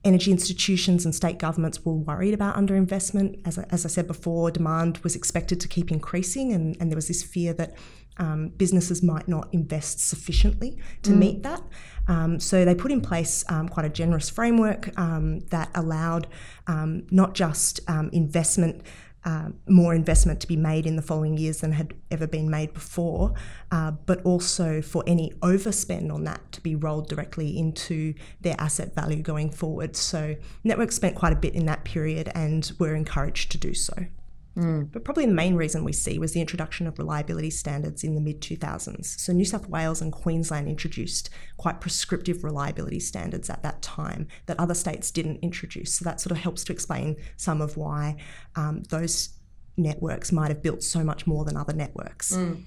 energy 0.05 0.31
institutions 0.31 1.05
and 1.05 1.15
state 1.15 1.39
governments 1.39 1.85
were 1.85 1.95
worried 1.95 2.35
about 2.35 2.57
underinvestment. 2.57 3.41
As, 3.47 3.59
as 3.59 3.85
I 3.85 3.89
said 3.89 4.07
before, 4.07 4.51
demand 4.51 4.99
was 4.99 5.17
expected 5.17 5.61
to 5.61 5.69
keep 5.69 5.91
increasing, 5.91 6.53
and, 6.53 6.77
and 6.81 6.91
there 6.91 6.97
was 6.97 7.09
this 7.09 7.23
fear 7.23 7.53
that 7.55 7.75
um, 8.19 8.49
businesses 8.57 9.03
might 9.03 9.29
not 9.29 9.49
invest 9.53 10.01
sufficiently 10.01 10.79
to 11.03 11.11
mm. 11.11 11.19
meet 11.19 11.43
that. 11.43 11.63
Um, 12.09 12.39
so 12.39 12.65
they 12.65 12.75
put 12.75 12.93
in 12.93 13.01
place 13.01 13.45
um, 13.49 13.69
quite 13.69 13.85
a 13.85 13.89
generous 13.89 14.31
framework 14.31 14.97
um, 14.99 15.41
that 15.51 15.71
allowed 15.75 16.29
um, 16.67 17.07
not 17.11 17.35
just 17.35 17.81
um, 17.89 18.11
investment. 18.13 18.83
Uh, 19.27 19.49
more 19.67 19.93
investment 19.93 20.39
to 20.41 20.47
be 20.47 20.55
made 20.55 20.87
in 20.87 20.95
the 20.95 21.03
following 21.03 21.37
years 21.37 21.61
than 21.61 21.73
had 21.73 21.93
ever 22.13 22.29
been 22.29 22.49
made 22.49 22.73
before, 22.73 23.35
uh, 23.73 23.91
but 23.91 24.25
also 24.25 24.81
for 24.81 25.03
any 25.05 25.33
overspend 25.43 26.13
on 26.13 26.23
that 26.23 26.41
to 26.53 26.61
be 26.61 26.77
rolled 26.77 27.09
directly 27.09 27.59
into 27.59 28.15
their 28.41 28.55
asset 28.61 28.95
value 28.95 29.21
going 29.21 29.51
forward. 29.51 29.97
So, 29.97 30.37
networks 30.63 30.95
spent 30.95 31.17
quite 31.17 31.33
a 31.33 31.37
bit 31.37 31.55
in 31.55 31.67
that 31.67 31.83
period 31.83 32.31
and 32.37 32.71
were 32.79 32.95
encouraged 32.95 33.51
to 33.51 33.59
do 33.59 33.75
so. 33.75 33.95
Mm. 34.57 34.91
But 34.91 35.05
probably 35.05 35.27
the 35.27 35.33
main 35.33 35.55
reason 35.55 35.85
we 35.85 35.93
see 35.93 36.19
was 36.19 36.33
the 36.33 36.41
introduction 36.41 36.87
of 36.87 36.99
reliability 36.99 37.51
standards 37.51 38.03
in 38.03 38.15
the 38.15 38.21
mid 38.21 38.41
2000s. 38.41 39.21
So 39.21 39.33
New 39.33 39.45
South 39.45 39.69
Wales 39.69 40.01
and 40.01 40.13
Queensland 40.13 40.69
introduced 40.69 41.29
quite 41.59 41.81
prescriptive 41.81 42.43
reliability 42.43 43.01
standards 43.01 43.51
at 43.51 43.63
that 43.63 43.83
time 43.83 44.29
that 44.47 44.59
other 44.59 44.75
states 44.75 45.11
didn't 45.11 45.41
introduce. 45.43 45.95
So 45.95 46.05
that 46.05 46.21
sort 46.21 46.33
of 46.33 46.39
helps 46.39 46.65
to 46.65 46.73
explain 46.73 47.17
some 47.37 47.61
of 47.61 47.77
why 47.77 48.17
um, 48.57 48.83
those 48.85 49.31
networks 49.77 50.33
might 50.33 50.49
have 50.49 50.63
built 50.63 50.83
so 50.83 51.05
much 51.05 51.27
more 51.27 51.45
than 51.45 51.57
other 51.57 51.75
networks. 51.75 52.35
Mm. 52.35 52.63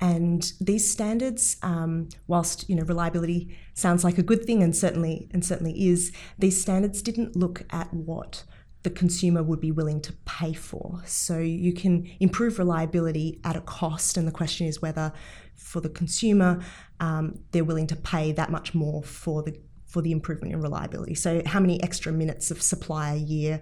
And 0.00 0.52
these 0.60 0.90
standards, 0.90 1.58
um, 1.62 2.08
whilst 2.26 2.68
you 2.68 2.74
know 2.74 2.84
reliability 2.84 3.56
sounds 3.74 4.02
like 4.02 4.16
a 4.18 4.22
good 4.22 4.44
thing 4.46 4.62
and 4.62 4.74
certainly 4.74 5.28
and 5.32 5.44
certainly 5.44 5.88
is, 5.88 6.10
these 6.38 6.60
standards 6.60 7.02
didn't 7.02 7.36
look 7.36 7.62
at 7.70 7.92
what 7.92 8.44
the 8.82 8.90
consumer 8.90 9.42
would 9.42 9.60
be 9.60 9.70
willing 9.70 10.00
to 10.00 10.12
pay 10.24 10.52
for. 10.52 11.02
So 11.04 11.38
you 11.38 11.72
can 11.72 12.10
improve 12.18 12.58
reliability 12.58 13.40
at 13.44 13.56
a 13.56 13.60
cost, 13.60 14.16
and 14.16 14.26
the 14.26 14.32
question 14.32 14.66
is 14.66 14.80
whether 14.80 15.12
for 15.54 15.80
the 15.80 15.90
consumer 15.90 16.62
um, 16.98 17.40
they're 17.52 17.64
willing 17.64 17.86
to 17.88 17.96
pay 17.96 18.32
that 18.32 18.50
much 18.50 18.74
more 18.74 19.02
for 19.02 19.42
the 19.42 19.58
for 19.86 20.02
the 20.02 20.12
improvement 20.12 20.54
in 20.54 20.60
reliability. 20.60 21.16
So 21.16 21.42
how 21.44 21.58
many 21.58 21.82
extra 21.82 22.12
minutes 22.12 22.52
of 22.52 22.62
supply 22.62 23.14
a 23.14 23.16
year 23.16 23.60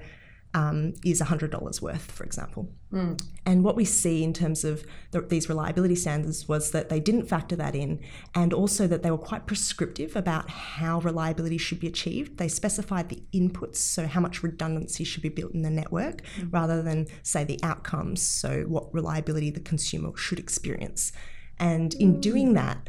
um, 0.54 0.94
is 1.04 1.20
$100 1.20 1.82
worth, 1.82 2.10
for 2.10 2.24
example. 2.24 2.70
Mm. 2.92 3.22
And 3.44 3.64
what 3.64 3.76
we 3.76 3.84
see 3.84 4.24
in 4.24 4.32
terms 4.32 4.64
of 4.64 4.84
the, 5.10 5.20
these 5.20 5.48
reliability 5.48 5.94
standards 5.94 6.48
was 6.48 6.70
that 6.70 6.88
they 6.88 7.00
didn't 7.00 7.26
factor 7.26 7.54
that 7.56 7.74
in, 7.74 8.00
and 8.34 8.52
also 8.54 8.86
that 8.86 9.02
they 9.02 9.10
were 9.10 9.18
quite 9.18 9.46
prescriptive 9.46 10.16
about 10.16 10.48
how 10.48 11.00
reliability 11.00 11.58
should 11.58 11.80
be 11.80 11.86
achieved. 11.86 12.38
They 12.38 12.48
specified 12.48 13.10
the 13.10 13.22
inputs, 13.34 13.76
so 13.76 14.06
how 14.06 14.20
much 14.20 14.42
redundancy 14.42 15.04
should 15.04 15.22
be 15.22 15.28
built 15.28 15.52
in 15.52 15.62
the 15.62 15.70
network, 15.70 16.22
mm. 16.38 16.52
rather 16.52 16.82
than 16.82 17.06
say 17.22 17.44
the 17.44 17.60
outcomes, 17.62 18.22
so 18.22 18.62
what 18.62 18.92
reliability 18.94 19.50
the 19.50 19.60
consumer 19.60 20.16
should 20.16 20.38
experience. 20.38 21.12
And 21.58 21.92
in 21.94 22.16
mm. 22.16 22.20
doing 22.20 22.54
that, 22.54 22.88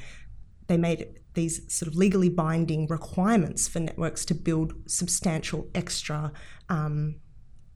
they 0.67 0.77
made 0.77 1.19
these 1.33 1.61
sort 1.73 1.87
of 1.87 1.95
legally 1.95 2.29
binding 2.29 2.87
requirements 2.87 3.67
for 3.67 3.79
networks 3.79 4.25
to 4.25 4.33
build 4.33 4.73
substantial 4.87 5.67
extra 5.75 6.31
um, 6.69 7.15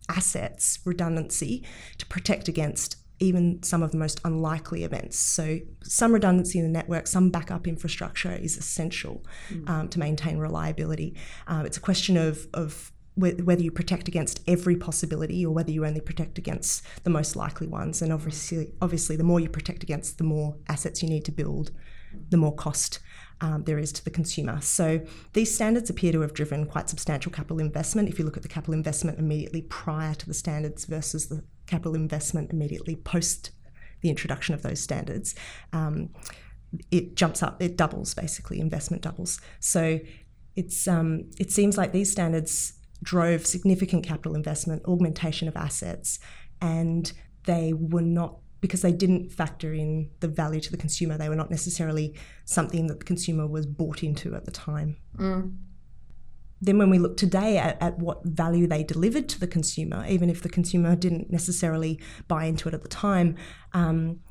assets, 0.09 0.79
redundancy, 0.85 1.65
to 1.97 2.05
protect 2.05 2.47
against 2.47 2.97
even 3.19 3.61
some 3.63 3.81
of 3.83 3.91
the 3.91 3.97
most 3.97 4.19
unlikely 4.25 4.83
events. 4.83 5.17
So, 5.17 5.59
some 5.83 6.11
redundancy 6.11 6.59
in 6.59 6.65
the 6.65 6.71
network, 6.71 7.07
some 7.07 7.29
backup 7.29 7.67
infrastructure 7.67 8.33
is 8.33 8.57
essential 8.57 9.23
mm. 9.49 9.69
um, 9.69 9.87
to 9.89 9.99
maintain 9.99 10.37
reliability. 10.37 11.15
Uh, 11.47 11.63
it's 11.65 11.77
a 11.77 11.81
question 11.81 12.17
of, 12.17 12.47
of 12.53 12.91
whether 13.15 13.61
you 13.61 13.69
protect 13.69 14.07
against 14.07 14.41
every 14.47 14.75
possibility 14.75 15.45
or 15.45 15.53
whether 15.53 15.69
you 15.69 15.85
only 15.85 16.01
protect 16.01 16.39
against 16.39 16.83
the 17.03 17.11
most 17.11 17.35
likely 17.35 17.67
ones. 17.67 18.01
And 18.01 18.11
obviously, 18.11 18.73
obviously, 18.81 19.15
the 19.15 19.23
more 19.23 19.39
you 19.39 19.49
protect 19.49 19.83
against, 19.83 20.17
the 20.17 20.23
more 20.23 20.55
assets 20.67 21.03
you 21.03 21.09
need 21.09 21.23
to 21.25 21.31
build, 21.31 21.71
the 22.29 22.37
more 22.37 22.55
cost 22.55 22.99
um, 23.43 23.63
there 23.65 23.77
is 23.77 23.91
to 23.91 24.03
the 24.05 24.09
consumer. 24.09 24.61
So 24.61 25.01
these 25.33 25.53
standards 25.53 25.89
appear 25.89 26.13
to 26.13 26.21
have 26.21 26.33
driven 26.33 26.65
quite 26.65 26.89
substantial 26.89 27.29
capital 27.29 27.59
investment. 27.59 28.07
If 28.07 28.17
you 28.17 28.23
look 28.23 28.37
at 28.37 28.43
the 28.43 28.47
capital 28.47 28.73
investment 28.73 29.19
immediately 29.19 29.63
prior 29.63 30.13
to 30.15 30.25
the 30.25 30.33
standards 30.33 30.85
versus 30.85 31.27
the 31.27 31.43
capital 31.67 31.93
investment 31.93 32.51
immediately 32.51 32.95
post 32.95 33.51
the 33.99 34.09
introduction 34.09 34.55
of 34.55 34.61
those 34.61 34.79
standards, 34.79 35.35
um, 35.73 36.09
it 36.89 37.15
jumps 37.15 37.43
up, 37.43 37.61
it 37.61 37.75
doubles 37.75 38.13
basically, 38.13 38.61
investment 38.61 39.03
doubles. 39.03 39.41
So 39.59 39.99
it's 40.55 40.87
um, 40.87 41.29
it 41.37 41.51
seems 41.51 41.77
like 41.77 41.91
these 41.91 42.09
standards 42.09 42.79
drove 43.03 43.45
significant 43.45 44.05
capital 44.05 44.35
investment, 44.35 44.85
augmentation 44.85 45.49
of 45.49 45.57
assets, 45.57 46.17
and 46.61 47.11
they 47.45 47.73
were 47.73 48.01
not 48.01 48.37
because 48.63 48.81
they 48.81 48.93
didn't 48.93 49.29
factor 49.29 49.73
in 49.73 50.09
the 50.21 50.27
value 50.29 50.61
to 50.61 50.71
the 50.71 50.77
consumer. 50.77 51.17
They 51.17 51.27
were 51.27 51.35
not 51.35 51.51
necessarily 51.51 52.15
something 52.45 52.87
that 52.87 52.99
the 52.99 53.05
consumer 53.05 53.45
was 53.45 53.65
bought 53.65 54.03
into 54.03 54.35
at 54.35 54.45
the 54.45 54.51
time. 54.51 54.95
Mm. 55.17 55.57
Then, 56.61 56.77
when 56.77 56.89
we 56.89 56.97
look 56.97 57.17
today 57.17 57.57
at, 57.57 57.79
at, 57.81 57.99
what 57.99 58.23
value 58.23 58.65
they 58.65 58.81
delivered 58.85 59.27
to 59.27 59.39
the 59.41 59.47
consumer, 59.47 60.05
even 60.07 60.29
if 60.29 60.41
the 60.41 60.47
consumer 60.47 60.95
didn't 60.95 61.29
necessarily 61.29 61.99
buy 62.29 62.45
into 62.45 62.69
it 62.69 62.73
at 62.73 62.83
the 62.83 62.87
time, 62.87 63.35
um, 63.73 64.21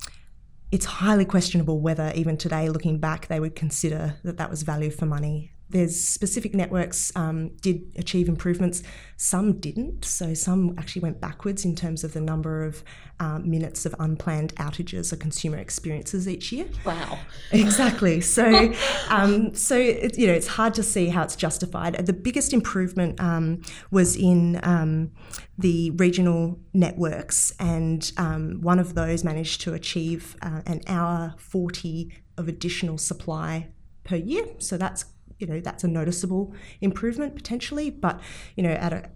it's 0.71 0.87
highly 0.87 1.27
questionable 1.27 1.79
whether, 1.83 2.11
even 2.15 2.39
today, 2.39 2.71
looking 2.71 2.99
back, 2.99 3.27
they 3.27 3.39
would 3.39 3.55
consider 3.55 4.15
that 4.25 4.39
that 4.39 4.49
was 4.49 4.63
value 4.63 4.91
for 4.91 5.05
money 5.05 5.53
there's 5.73 5.99
specific 5.99 6.55
networks 6.55 7.11
um, 7.17 7.49
did 7.61 7.83
achieve 7.97 8.29
improvements. 8.29 8.83
Some 9.17 9.59
didn't. 9.59 10.05
So 10.05 10.35
some 10.35 10.75
actually 10.79 11.03
went 11.03 11.21
backwards 11.21 11.65
in 11.65 11.75
terms 11.75 12.05
of 12.05 12.13
the 12.13 12.21
number 12.21 12.65
of 12.65 12.85
um, 13.21 13.49
minutes 13.49 13.87
of 13.87 13.95
unplanned 13.99 14.55
outages 14.57 15.13
a 15.13 15.17
consumer 15.17 15.57
experiences 15.57 16.29
each 16.29 16.53
year. 16.53 16.67
Wow. 16.85 17.19
Exactly. 17.51 18.21
So, 18.33 18.73
um, 19.11 19.55
so 19.55 19.77
it, 19.77 20.17
you 20.17 20.27
know, 20.27 20.33
it's 20.33 20.47
hard 20.47 20.73
to 20.75 20.83
see 20.83 21.09
how 21.09 21.23
it's 21.23 21.37
justified. 21.37 21.95
The 22.07 22.15
biggest 22.15 22.53
improvement 22.55 23.21
um, 23.21 23.63
was 23.91 24.17
in 24.17 24.59
um, 24.63 25.11
the 25.59 25.91
regional 25.93 26.59
networks, 26.73 27.53
and 27.59 28.11
um, 28.17 28.61
one 28.63 28.79
of 28.79 28.95
those 28.95 29.23
managed 29.23 29.61
to 29.63 29.75
achieve 29.75 30.37
uh, 30.41 30.63
an 30.67 30.81
hour 30.87 31.35
forty 31.37 32.13
of 32.39 32.49
additional 32.49 32.97
supply 32.97 33.69
per 34.05 34.17
year. 34.17 34.47
So 34.59 34.77
that's 34.79 35.05
you 35.39 35.47
know 35.47 35.61
that's 35.61 35.85
a 35.85 35.89
noticeable 35.89 36.55
improvement 36.81 37.35
potentially, 37.35 37.91
but 37.91 38.21
you 38.57 38.63
know 38.63 38.71
at 38.71 38.93
a 38.93 39.11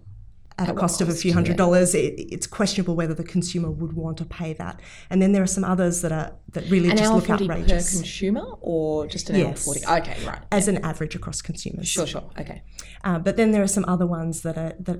at, 0.59 0.69
at 0.69 0.75
a 0.75 0.79
cost, 0.79 0.93
cost, 0.93 1.01
of 1.01 1.09
a 1.09 1.13
few 1.13 1.33
hundred 1.33 1.51
yeah. 1.51 1.57
dollars, 1.57 1.93
it, 1.93 2.15
it's 2.17 2.47
questionable 2.47 2.95
whether 2.95 3.13
the 3.13 3.23
consumer 3.23 3.69
would 3.69 3.93
want 3.93 4.17
to 4.17 4.25
pay 4.25 4.53
that. 4.53 4.81
And 5.09 5.21
then 5.21 5.31
there 5.31 5.43
are 5.43 5.47
some 5.47 5.63
others 5.63 6.01
that 6.01 6.11
are 6.11 6.33
that 6.53 6.67
really 6.69 6.89
an 6.89 6.97
just 6.97 7.13
look 7.13 7.29
outrageous. 7.29 7.91
per 7.91 7.97
consumer, 7.97 8.45
or 8.61 9.05
just 9.07 9.29
an 9.29 9.35
yes. 9.35 9.65
forty? 9.65 9.81
Okay, 9.85 10.17
right. 10.25 10.41
As 10.51 10.67
yeah. 10.67 10.75
an 10.75 10.85
average 10.85 11.15
across 11.15 11.41
consumers. 11.41 11.87
Sure, 11.87 12.07
sure. 12.07 12.29
Okay. 12.39 12.63
Uh, 13.03 13.19
but 13.19 13.37
then 13.37 13.51
there 13.51 13.61
are 13.61 13.67
some 13.67 13.85
other 13.87 14.07
ones 14.07 14.41
that 14.41 14.57
are 14.57 14.73
that 14.79 14.99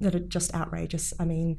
that 0.00 0.14
are 0.14 0.20
just 0.20 0.54
outrageous. 0.54 1.14
I 1.18 1.24
mean, 1.24 1.58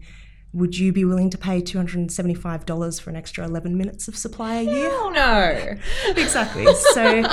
would 0.54 0.78
you 0.78 0.92
be 0.92 1.06
willing 1.06 1.30
to 1.30 1.38
pay 1.38 1.62
$275 1.62 3.02
for 3.02 3.10
an 3.10 3.16
extra 3.16 3.46
11 3.46 3.78
minutes 3.78 4.08
of 4.08 4.18
supply 4.18 4.56
a 4.56 4.64
year? 4.64 4.90
Hell 4.90 5.12
no. 5.12 5.78
exactly. 6.22 6.66
So 6.94 7.24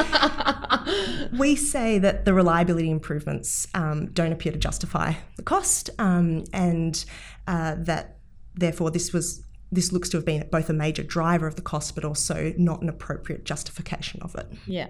we 1.39 1.57
say 1.57 1.99
that 1.99 2.25
the 2.25 2.33
reliability 2.33 2.91
improvements 2.91 3.67
um, 3.75 4.07
don't 4.13 4.33
appear 4.33 4.53
to 4.53 4.59
justify 4.59 5.15
the 5.37 5.43
cost, 5.43 5.91
um, 5.99 6.45
and 6.53 7.05
uh, 7.49 7.75
that 7.79 8.19
therefore 8.55 8.91
this 8.91 9.13
was 9.13 9.45
this 9.71 9.93
looks 9.93 10.09
to 10.09 10.17
have 10.17 10.25
been 10.25 10.49
both 10.51 10.71
a 10.71 10.73
major 10.73 11.03
driver 11.03 11.47
of 11.47 11.57
the 11.57 11.63
cost, 11.63 11.95
but 11.95 12.05
also 12.05 12.55
not 12.57 12.81
an 12.81 12.89
appropriate 12.89 13.45
justification 13.45 14.23
of 14.23 14.35
it. 14.35 14.47
Yeah. 14.67 14.89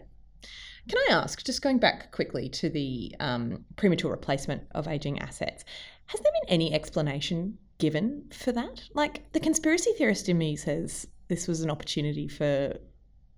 Can 0.89 0.99
I 1.11 1.15
ask, 1.15 1.45
just 1.45 1.63
going 1.63 1.79
back 1.79 2.13
quickly 2.13 2.49
to 2.51 2.71
the 2.71 3.15
um, 3.19 3.65
premature 3.77 4.11
replacement 4.11 4.63
of 4.75 4.87
aging 4.87 5.19
assets, 5.19 5.65
has 6.07 6.21
there 6.21 6.33
been 6.41 6.49
any 6.49 6.73
explanation 6.73 7.59
given 7.79 8.25
for 8.33 8.53
that. 8.53 8.85
Like 8.95 9.33
the 9.33 9.41
conspiracy 9.41 9.93
theorist 9.97 10.29
in 10.29 10.39
me 10.39 10.57
says 10.57 11.07
this 11.29 11.47
was 11.47 11.63
an 11.63 11.71
opportunity 11.71 12.29
for 12.29 12.75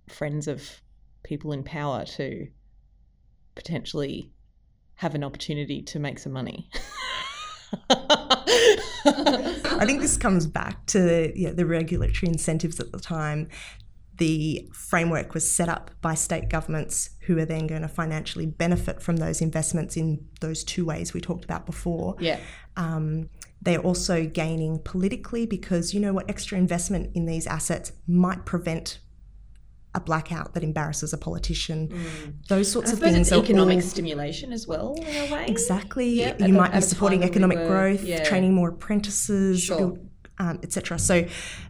friends 0.08 0.48
of 0.48 0.82
people 1.22 1.52
in 1.52 1.62
power 1.62 2.04
to 2.04 2.48
potentially 3.54 4.32
have 4.94 5.14
an 5.14 5.24
opportunity 5.24 5.82
to 5.82 5.98
make 5.98 6.18
some 6.18 6.32
money. 6.32 6.68
I 7.90 9.84
think 9.86 10.00
this 10.00 10.16
comes 10.16 10.46
back 10.46 10.84
to 10.86 11.32
yeah, 11.34 11.52
the 11.52 11.64
regulatory 11.64 12.30
incentives 12.30 12.80
at 12.80 12.92
the 12.92 13.00
time. 13.00 13.48
The 14.20 14.68
framework 14.74 15.32
was 15.32 15.50
set 15.50 15.70
up 15.70 15.90
by 16.02 16.12
state 16.12 16.50
governments 16.50 17.16
who 17.20 17.38
are 17.38 17.46
then 17.46 17.66
going 17.66 17.80
to 17.80 17.88
financially 17.88 18.44
benefit 18.44 19.02
from 19.02 19.16
those 19.16 19.40
investments 19.40 19.96
in 19.96 20.26
those 20.42 20.62
two 20.62 20.84
ways 20.84 21.14
we 21.14 21.22
talked 21.22 21.42
about 21.42 21.64
before. 21.64 22.16
Yeah. 22.20 22.38
Um, 22.76 23.30
they're 23.62 23.80
also 23.80 24.26
gaining 24.26 24.78
politically 24.80 25.46
because 25.46 25.94
you 25.94 26.00
know 26.00 26.12
what 26.12 26.28
extra 26.28 26.58
investment 26.58 27.16
in 27.16 27.24
these 27.24 27.46
assets 27.46 27.92
might 28.06 28.44
prevent 28.44 29.00
a 29.94 30.00
blackout 30.00 30.52
that 30.52 30.62
embarrasses 30.62 31.14
a 31.14 31.18
politician. 31.18 31.88
Mm. 31.88 32.46
Those 32.48 32.70
sorts 32.70 32.92
of 32.92 32.98
things. 32.98 33.16
It's 33.16 33.32
economic 33.32 33.76
all, 33.76 33.82
stimulation 33.82 34.52
as 34.52 34.66
well, 34.66 34.94
in 34.94 35.30
a 35.30 35.32
way. 35.32 35.46
Exactly. 35.48 36.10
Yep, 36.10 36.42
you 36.42 36.52
might 36.52 36.72
be 36.72 36.80
supporting 36.82 37.24
economic 37.24 37.58
were, 37.58 37.66
growth, 37.68 38.04
yeah. 38.04 38.22
training 38.22 38.54
more 38.54 38.68
apprentices, 38.68 39.62
sure. 39.62 39.78
build, 39.78 40.09
um, 40.40 40.58
etc. 40.62 40.98
So, 40.98 41.26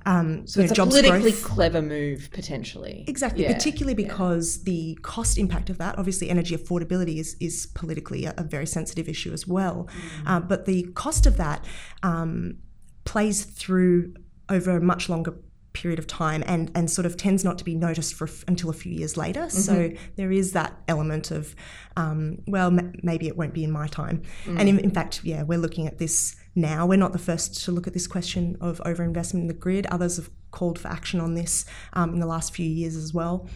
um, 0.07 0.47
so 0.47 0.61
it's 0.61 0.79
know, 0.79 0.85
a 0.85 0.87
politically 0.87 1.33
growth. 1.33 1.45
clever 1.45 1.83
move 1.83 2.31
potentially. 2.33 3.05
Exactly, 3.09 3.43
yeah. 3.43 3.53
particularly 3.53 3.95
because 3.95 4.59
yeah. 4.59 4.73
the 4.73 4.99
cost 5.03 5.37
impact 5.37 5.69
of 5.69 5.79
that, 5.79 5.99
obviously, 5.99 6.31
energy 6.31 6.57
affordability 6.57 7.19
is 7.19 7.37
is 7.41 7.67
politically 7.75 8.25
a, 8.25 8.35
a 8.39 8.45
very 8.45 8.67
sensitive 8.67 9.09
issue 9.09 9.33
as 9.33 9.47
well. 9.47 9.89
Mm. 10.23 10.31
Uh, 10.31 10.41
but 10.41 10.65
the 10.65 10.85
cost 10.95 11.27
of 11.27 11.37
that 11.37 11.65
um, 12.03 12.59
plays 13.05 13.45
through 13.45 14.15
over 14.49 14.77
a 14.77 14.81
much 14.81 15.09
longer 15.09 15.35
period 15.73 15.99
of 15.99 16.07
time 16.07 16.43
and 16.47 16.71
and 16.75 16.91
sort 16.91 17.07
of 17.07 17.17
tends 17.17 17.45
not 17.45 17.57
to 17.59 17.65
be 17.65 17.75
noticed 17.75 18.15
for 18.15 18.29
until 18.49 18.71
a 18.71 18.73
few 18.73 18.93
years 18.93 19.17
later. 19.17 19.43
Mm-hmm. 19.43 19.59
so 19.59 19.91
there 20.17 20.33
is 20.33 20.53
that 20.53 20.75
element 20.89 21.31
of 21.31 21.55
um, 21.97 22.39
well 22.47 22.69
m- 22.69 22.93
maybe 23.03 23.29
it 23.29 23.37
won't 23.37 23.55
be 23.55 23.65
in 23.65 23.71
my 23.71 23.87
time. 23.87 24.23
Mm. 24.45 24.61
and 24.61 24.69
in, 24.69 24.79
in, 24.81 24.91
fact 24.91 25.21
yeah 25.25 25.43
we're 25.43 25.59
looking 25.59 25.87
at 25.87 25.99
this 25.99 26.37
now. 26.55 26.87
We're 26.87 26.97
not 26.97 27.13
the 27.13 27.19
first 27.19 27.65
to 27.65 27.73
look 27.73 27.87
at 27.87 27.95
this 27.95 28.07
question 28.07 28.57
of 28.61 28.81
overinvestment 28.85 29.35
in 29.35 29.47
the 29.47 29.55
grid. 29.55 29.87
Others 29.87 30.17
have 30.17 30.31
called 30.51 30.79
for 30.79 30.89
action 30.89 31.21
on 31.21 31.35
this 31.35 31.65
um, 31.93 32.15
in 32.15 32.21
the 32.21 32.27
last 32.27 32.55
few 32.55 32.67
years 32.67 32.97
as 32.97 33.15
well. 33.15 33.49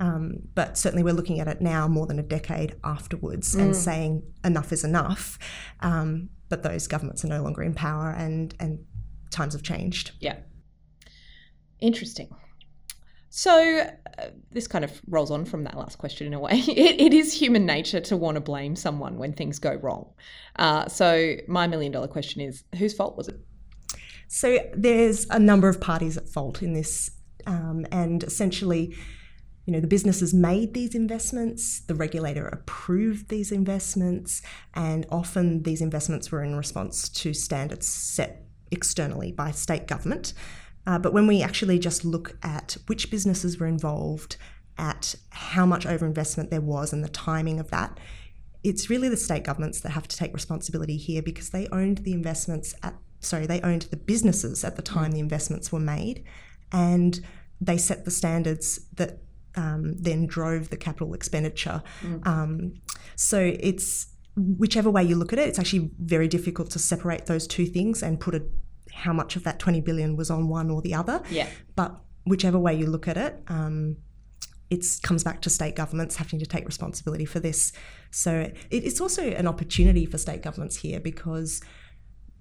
Um, 0.00 0.48
but 0.54 0.78
certainly 0.78 1.02
we're 1.02 1.14
looking 1.14 1.40
at 1.40 1.48
it 1.48 1.60
now 1.60 1.86
more 1.86 2.06
than 2.06 2.18
a 2.18 2.22
decade 2.22 2.74
afterwards 2.82 3.54
mm. 3.54 3.60
and 3.60 3.76
saying 3.76 4.22
enough 4.44 4.72
is 4.72 4.82
enough. 4.82 5.38
Um, 5.80 6.30
but 6.48 6.62
those 6.62 6.86
governments 6.86 7.24
are 7.24 7.28
no 7.28 7.42
longer 7.42 7.62
in 7.62 7.74
power 7.74 8.10
and 8.10 8.54
and 8.58 8.84
times 9.30 9.52
have 9.52 9.62
changed. 9.62 10.12
Yeah 10.18 10.36
Interesting. 11.80 12.28
So, 13.32 13.86
uh, 14.18 14.26
this 14.50 14.66
kind 14.66 14.84
of 14.84 15.00
rolls 15.06 15.30
on 15.30 15.44
from 15.44 15.62
that 15.64 15.76
last 15.76 15.98
question 15.98 16.26
in 16.26 16.34
a 16.34 16.40
way. 16.40 16.62
It, 16.68 17.00
it 17.00 17.14
is 17.14 17.32
human 17.32 17.64
nature 17.64 18.00
to 18.00 18.16
want 18.16 18.34
to 18.34 18.40
blame 18.40 18.74
someone 18.74 19.18
when 19.18 19.32
things 19.32 19.58
go 19.60 19.74
wrong. 19.74 20.12
Uh, 20.56 20.88
so, 20.88 21.36
my 21.46 21.66
million 21.68 21.92
dollar 21.92 22.08
question 22.08 22.40
is 22.40 22.64
whose 22.76 22.92
fault 22.92 23.16
was 23.16 23.28
it? 23.28 23.38
So, 24.26 24.58
there's 24.74 25.26
a 25.30 25.38
number 25.38 25.68
of 25.68 25.80
parties 25.80 26.16
at 26.16 26.28
fault 26.28 26.60
in 26.62 26.72
this. 26.72 27.10
Um, 27.46 27.86
and 27.90 28.22
essentially, 28.24 28.96
you 29.64 29.72
know, 29.72 29.80
the 29.80 29.86
businesses 29.86 30.34
made 30.34 30.74
these 30.74 30.96
investments, 30.96 31.80
the 31.80 31.94
regulator 31.94 32.48
approved 32.48 33.28
these 33.28 33.52
investments, 33.52 34.42
and 34.74 35.06
often 35.10 35.62
these 35.62 35.80
investments 35.80 36.32
were 36.32 36.42
in 36.42 36.56
response 36.56 37.08
to 37.08 37.32
standards 37.32 37.86
set 37.86 38.46
externally 38.72 39.30
by 39.30 39.52
state 39.52 39.86
government. 39.86 40.32
Uh, 40.86 40.98
but 40.98 41.12
when 41.12 41.26
we 41.26 41.42
actually 41.42 41.78
just 41.78 42.04
look 42.04 42.36
at 42.42 42.76
which 42.86 43.10
businesses 43.10 43.58
were 43.58 43.66
involved, 43.66 44.36
at 44.80 45.14
how 45.28 45.66
much 45.66 45.84
overinvestment 45.84 46.48
there 46.48 46.60
was 46.60 46.92
and 46.92 47.04
the 47.04 47.08
timing 47.08 47.60
of 47.60 47.70
that, 47.70 48.00
it's 48.64 48.90
really 48.90 49.08
the 49.08 49.16
state 49.16 49.44
governments 49.44 49.80
that 49.80 49.90
have 49.90 50.08
to 50.08 50.16
take 50.16 50.32
responsibility 50.32 50.96
here 50.96 51.22
because 51.22 51.50
they 51.50 51.68
owned 51.68 51.98
the 51.98 52.12
investments 52.12 52.74
at 52.82 52.94
sorry, 53.20 53.46
they 53.46 53.60
owned 53.60 53.82
the 53.82 53.96
businesses 53.96 54.64
at 54.64 54.76
the 54.76 54.82
time 54.82 55.12
the 55.12 55.20
investments 55.20 55.70
were 55.70 55.80
made 55.80 56.24
and 56.72 57.20
they 57.60 57.76
set 57.76 58.06
the 58.06 58.10
standards 58.10 58.80
that 58.94 59.18
um, 59.56 59.94
then 59.98 60.26
drove 60.26 60.70
the 60.70 60.76
capital 60.76 61.12
expenditure. 61.12 61.82
Um, 62.24 62.80
so 63.16 63.38
it's 63.38 64.06
whichever 64.36 64.88
way 64.90 65.04
you 65.04 65.16
look 65.16 65.34
at 65.34 65.38
it, 65.38 65.48
it's 65.48 65.58
actually 65.58 65.90
very 65.98 66.28
difficult 66.28 66.70
to 66.70 66.78
separate 66.78 67.26
those 67.26 67.46
two 67.46 67.66
things 67.66 68.02
and 68.02 68.18
put 68.18 68.34
a 68.34 68.42
how 69.00 69.12
much 69.12 69.36
of 69.36 69.42
that 69.44 69.58
20 69.58 69.80
billion 69.80 70.16
was 70.16 70.30
on 70.30 70.48
one 70.48 70.70
or 70.70 70.80
the 70.82 70.94
other. 70.94 71.22
Yeah. 71.30 71.48
But 71.76 71.90
whichever 72.24 72.58
way 72.58 72.74
you 72.74 72.86
look 72.86 73.08
at 73.08 73.16
it, 73.16 73.34
um, 73.48 73.96
it 74.70 74.84
comes 75.02 75.24
back 75.24 75.40
to 75.42 75.50
state 75.50 75.74
governments 75.74 76.16
having 76.16 76.38
to 76.38 76.46
take 76.46 76.64
responsibility 76.64 77.24
for 77.24 77.40
this. 77.40 77.72
So 78.10 78.32
it, 78.40 78.56
it's 78.70 79.00
also 79.00 79.22
an 79.22 79.46
opportunity 79.46 80.06
for 80.06 80.16
state 80.18 80.42
governments 80.42 80.76
here 80.76 81.00
because 81.00 81.60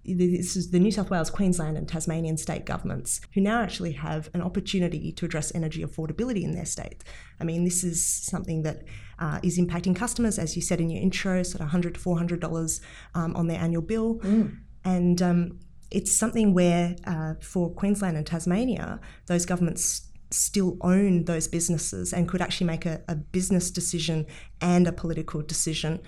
this 0.06 0.56
is 0.56 0.72
the 0.72 0.80
New 0.80 0.92
South 0.92 1.10
Wales, 1.10 1.30
Queensland, 1.30 1.78
and 1.78 1.88
Tasmanian 1.88 2.38
state 2.38 2.66
governments 2.66 3.20
who 3.34 3.42
now 3.42 3.62
actually 3.62 3.92
have 3.94 4.30
an 4.34 4.42
opportunity 4.42 5.12
to 5.12 5.26
address 5.26 5.54
energy 5.54 5.84
affordability 5.84 6.44
in 6.44 6.54
their 6.54 6.66
state. 6.66 7.04
I 7.40 7.44
mean, 7.44 7.64
this 7.64 7.84
is 7.84 8.04
something 8.06 8.62
that 8.64 8.84
uh, 9.20 9.40
is 9.44 9.60
impacting 9.60 9.96
customers, 9.96 10.40
as 10.40 10.56
you 10.56 10.62
said 10.62 10.80
in 10.80 10.90
your 10.90 11.02
intro, 11.02 11.44
sort 11.44 11.56
of 11.62 11.68
100 11.68 11.96
to 11.96 12.00
400 12.00 12.40
dollars 12.40 12.80
um, 13.14 13.36
on 13.36 13.48
their 13.48 13.60
annual 13.60 13.82
bill, 13.82 14.20
Mm. 14.20 14.58
and 14.86 15.22
um, 15.22 15.60
it's 15.92 16.12
something 16.12 16.54
where 16.54 16.96
uh, 17.06 17.34
for 17.42 17.72
Queensland 17.72 18.18
and 18.18 18.26
Tasmania, 18.26 19.00
those 19.28 19.46
governments 19.46 20.08
still 20.32 20.78
own 20.82 21.26
those 21.26 21.48
businesses 21.48 22.14
and 22.14 22.28
could 22.28 22.42
actually 22.42 22.68
make 22.68 22.86
a, 22.86 23.02
a 23.08 23.16
business 23.16 23.72
decision 23.72 24.28
and 24.62 24.88
a 24.88 24.92
political 24.92 25.42
decision 25.42 26.00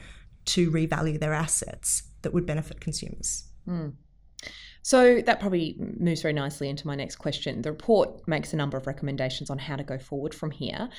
to 0.45 0.69
revalue 0.69 1.19
their 1.19 1.33
assets 1.33 2.03
that 2.21 2.33
would 2.33 2.45
benefit 2.45 2.79
consumers. 2.79 3.45
So 4.83 5.21
that 5.21 5.39
probably 5.39 5.75
moves 5.79 6.21
very 6.21 6.33
nicely 6.33 6.67
into 6.69 6.87
my 6.87 6.95
next 6.95 7.17
question. 7.17 7.61
The 7.61 7.71
report 7.71 8.27
makes 8.27 8.53
a 8.53 8.55
number 8.55 8.77
of 8.77 8.87
recommendations 8.87 9.49
on 9.49 9.59
how 9.59 9.75
to 9.75 9.83
go 9.83 9.99
forward 9.99 10.33
from 10.33 10.51
here. 10.51 10.89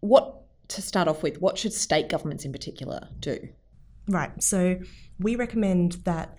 What, 0.00 0.42
to 0.68 0.82
start 0.82 1.06
off 1.08 1.22
with, 1.22 1.40
what 1.40 1.58
should 1.58 1.72
state 1.72 2.08
governments 2.08 2.44
in 2.44 2.52
particular 2.52 3.08
do? 3.20 3.38
Right. 4.08 4.42
So 4.42 4.78
we 5.18 5.36
recommend 5.36 5.92
that 6.04 6.36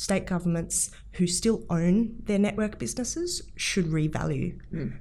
state 0.00 0.24
governments 0.24 0.90
who 1.12 1.26
still 1.26 1.62
own 1.68 2.16
their 2.24 2.38
network 2.38 2.78
businesses 2.78 3.42
should 3.56 3.84
revalue 3.84 4.58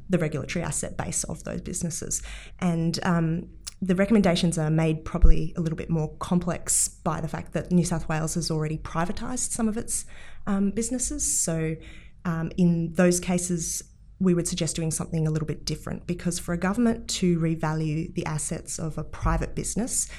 the 0.10 0.18
regulatory 0.18 0.64
asset 0.64 0.98
base 0.98 1.24
of 1.24 1.42
those 1.46 1.62
businesses. 1.62 2.22
And 2.60 3.00
um, 3.04 3.48
the 3.82 3.96
recommendations 3.96 4.58
are 4.58 4.70
made 4.70 5.06
probably 5.06 5.54
a 5.56 5.62
little 5.62 5.78
bit 5.78 5.90
more 5.90 6.14
complex 6.18 6.90
by 6.90 7.22
the 7.22 7.30
fact 7.30 7.54
that 7.54 7.72
New 7.72 7.86
South 7.86 8.10
Wales 8.10 8.34
has 8.34 8.52
already 8.52 8.78
privatised 8.78 9.52
some 9.52 9.70
of 9.70 9.78
its 9.78 10.04
um, 10.48 10.72
businesses. 10.72 11.24
So 11.40 11.78
um, 12.26 12.52
in 12.58 12.92
those 12.96 13.22
cases, 13.22 13.82
we 14.20 14.34
would 14.34 14.50
suggest 14.50 14.76
doing 14.76 14.92
something 14.92 15.26
a 15.26 15.32
little 15.32 15.48
bit 15.48 15.64
different 15.64 16.08
because 16.08 16.40
for 16.40 16.52
a 16.52 16.58
government 16.58 17.08
to 17.08 17.40
revalue 17.40 18.14
the 18.16 18.26
assets 18.26 18.80
of 18.80 18.98
a 18.98 19.04
private 19.06 19.56
business 19.56 20.10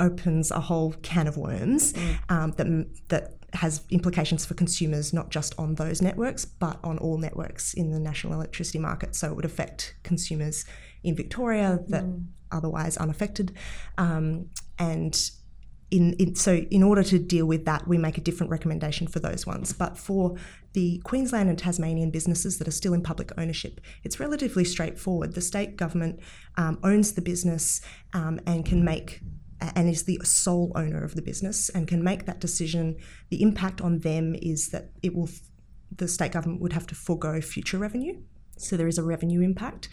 opens 0.00 0.50
a 0.50 0.60
whole 0.60 0.94
can 1.02 1.26
of 1.26 1.36
worms 1.36 1.92
um, 2.30 2.52
that 2.52 2.66
that 3.08 3.39
has 3.54 3.82
implications 3.90 4.46
for 4.46 4.54
consumers 4.54 5.12
not 5.12 5.30
just 5.30 5.58
on 5.58 5.74
those 5.74 6.00
networks 6.00 6.44
but 6.44 6.78
on 6.84 6.98
all 6.98 7.18
networks 7.18 7.74
in 7.74 7.90
the 7.90 7.98
national 7.98 8.32
electricity 8.32 8.78
market. 8.78 9.14
So 9.14 9.28
it 9.28 9.36
would 9.36 9.44
affect 9.44 9.96
consumers 10.02 10.64
in 11.02 11.16
Victoria 11.16 11.80
that 11.88 12.04
otherwise 12.52 12.96
unaffected, 12.96 13.56
um, 13.98 14.50
and 14.78 15.30
in, 15.90 16.12
in 16.14 16.34
so 16.34 16.54
in 16.54 16.82
order 16.82 17.02
to 17.02 17.18
deal 17.18 17.46
with 17.46 17.64
that, 17.64 17.88
we 17.88 17.98
make 17.98 18.16
a 18.16 18.20
different 18.20 18.50
recommendation 18.50 19.06
for 19.06 19.18
those 19.18 19.46
ones. 19.46 19.72
But 19.72 19.98
for 19.98 20.36
the 20.72 21.00
Queensland 21.04 21.48
and 21.48 21.58
Tasmanian 21.58 22.10
businesses 22.10 22.58
that 22.58 22.68
are 22.68 22.72
still 22.72 22.94
in 22.94 23.02
public 23.02 23.32
ownership, 23.36 23.80
it's 24.04 24.20
relatively 24.20 24.64
straightforward. 24.64 25.34
The 25.34 25.40
state 25.40 25.76
government 25.76 26.20
um, 26.56 26.78
owns 26.84 27.14
the 27.14 27.22
business 27.22 27.80
um, 28.14 28.40
and 28.46 28.64
can 28.64 28.84
make 28.84 29.20
and 29.60 29.88
is 29.88 30.04
the 30.04 30.20
sole 30.24 30.72
owner 30.74 31.02
of 31.04 31.14
the 31.14 31.22
business 31.22 31.68
and 31.70 31.86
can 31.86 32.02
make 32.02 32.26
that 32.26 32.40
decision. 32.40 32.96
The 33.30 33.42
impact 33.42 33.80
on 33.80 34.00
them 34.00 34.34
is 34.40 34.70
that 34.70 34.90
it 35.02 35.14
will, 35.14 35.28
the 35.94 36.08
state 36.08 36.32
government 36.32 36.60
would 36.60 36.72
have 36.72 36.86
to 36.88 36.94
forego 36.94 37.40
future 37.40 37.78
revenue. 37.78 38.20
So 38.56 38.76
there 38.76 38.88
is 38.88 38.98
a 38.98 39.02
revenue 39.02 39.40
impact. 39.40 39.88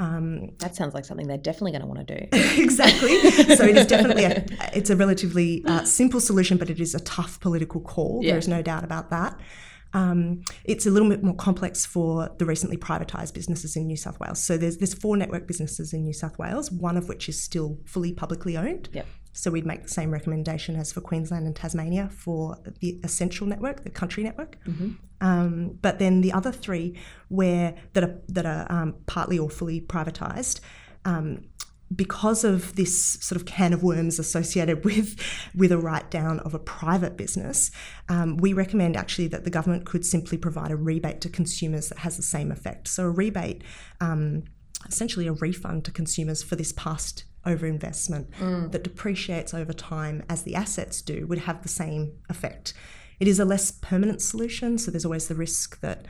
Um, 0.00 0.50
That 0.58 0.76
sounds 0.76 0.94
like 0.94 1.04
something 1.04 1.26
they're 1.26 1.38
definitely 1.38 1.72
going 1.72 1.82
to 1.82 1.88
want 1.88 2.06
to 2.06 2.18
do. 2.20 2.28
exactly. 2.62 3.18
So 3.56 3.64
it 3.64 3.76
is 3.76 3.86
definitely 3.86 4.24
a, 4.24 4.44
it's 4.72 4.90
a 4.90 4.96
relatively 4.96 5.64
uh, 5.66 5.84
simple 5.84 6.20
solution, 6.20 6.56
but 6.56 6.70
it 6.70 6.80
is 6.80 6.94
a 6.94 7.00
tough 7.00 7.40
political 7.40 7.80
call. 7.80 8.20
Yeah. 8.22 8.32
There 8.32 8.38
is 8.38 8.48
no 8.48 8.62
doubt 8.62 8.84
about 8.84 9.10
that. 9.10 9.38
Um, 9.94 10.42
it's 10.64 10.86
a 10.86 10.90
little 10.90 11.08
bit 11.08 11.22
more 11.22 11.34
complex 11.34 11.86
for 11.86 12.30
the 12.38 12.44
recently 12.44 12.76
privatised 12.76 13.34
businesses 13.34 13.76
in 13.76 13.86
New 13.86 13.96
South 13.96 14.20
Wales. 14.20 14.42
So 14.42 14.56
there's 14.58 14.76
there's 14.78 14.94
four 14.94 15.16
network 15.16 15.46
businesses 15.46 15.92
in 15.92 16.04
New 16.04 16.12
South 16.12 16.38
Wales, 16.38 16.70
one 16.70 16.96
of 16.96 17.08
which 17.08 17.28
is 17.28 17.42
still 17.42 17.78
fully 17.86 18.12
publicly 18.12 18.56
owned. 18.56 18.88
Yep. 18.92 19.06
So 19.32 19.50
we'd 19.50 19.66
make 19.66 19.84
the 19.84 19.88
same 19.88 20.10
recommendation 20.10 20.74
as 20.76 20.92
for 20.92 21.00
Queensland 21.00 21.46
and 21.46 21.54
Tasmania 21.54 22.10
for 22.10 22.58
the 22.80 23.00
essential 23.04 23.46
network, 23.46 23.84
the 23.84 23.90
country 23.90 24.24
network. 24.24 24.56
Um, 25.20 25.78
but 25.80 25.98
then 25.98 26.22
the 26.22 26.32
other 26.32 26.52
three, 26.52 26.98
where 27.28 27.74
that 27.92 28.04
are 28.04 28.20
that 28.28 28.46
are 28.46 28.66
um, 28.70 28.96
partly 29.06 29.38
or 29.38 29.48
fully 29.48 29.80
privatised, 29.80 30.60
um, 31.04 31.44
because 31.94 32.44
of 32.44 32.76
this 32.76 33.14
sort 33.20 33.40
of 33.40 33.46
can 33.46 33.72
of 33.72 33.82
worms 33.82 34.18
associated 34.18 34.84
with 34.84 35.18
with 35.54 35.72
a 35.72 35.78
write 35.78 36.10
down 36.10 36.38
of 36.40 36.54
a 36.54 36.58
private 36.58 37.16
business, 37.16 37.70
um, 38.08 38.36
we 38.36 38.52
recommend 38.52 38.96
actually 38.96 39.28
that 39.28 39.44
the 39.44 39.50
government 39.50 39.86
could 39.86 40.04
simply 40.04 40.36
provide 40.36 40.70
a 40.70 40.76
rebate 40.76 41.20
to 41.22 41.28
consumers 41.28 41.88
that 41.88 41.98
has 41.98 42.16
the 42.16 42.22
same 42.22 42.52
effect. 42.52 42.88
So 42.88 43.04
a 43.04 43.10
rebate, 43.10 43.62
um, 44.00 44.44
essentially 44.86 45.26
a 45.26 45.32
refund 45.32 45.84
to 45.86 45.90
consumers 45.90 46.42
for 46.42 46.56
this 46.56 46.72
past 46.72 47.24
overinvestment 47.46 48.26
that 48.72 48.84
depreciates 48.84 49.54
over 49.54 49.72
time 49.72 50.22
as 50.28 50.42
the 50.42 50.54
assets 50.54 51.00
do, 51.00 51.26
would 51.26 51.38
have 51.38 51.62
the 51.62 51.68
same 51.68 52.12
effect. 52.28 52.74
It 53.18 53.26
is 53.26 53.40
a 53.40 53.44
less 53.44 53.70
permanent 53.70 54.20
solution, 54.20 54.78
so 54.78 54.90
there's 54.90 55.04
always 55.04 55.28
the 55.28 55.34
risk 55.34 55.80
that 55.80 56.06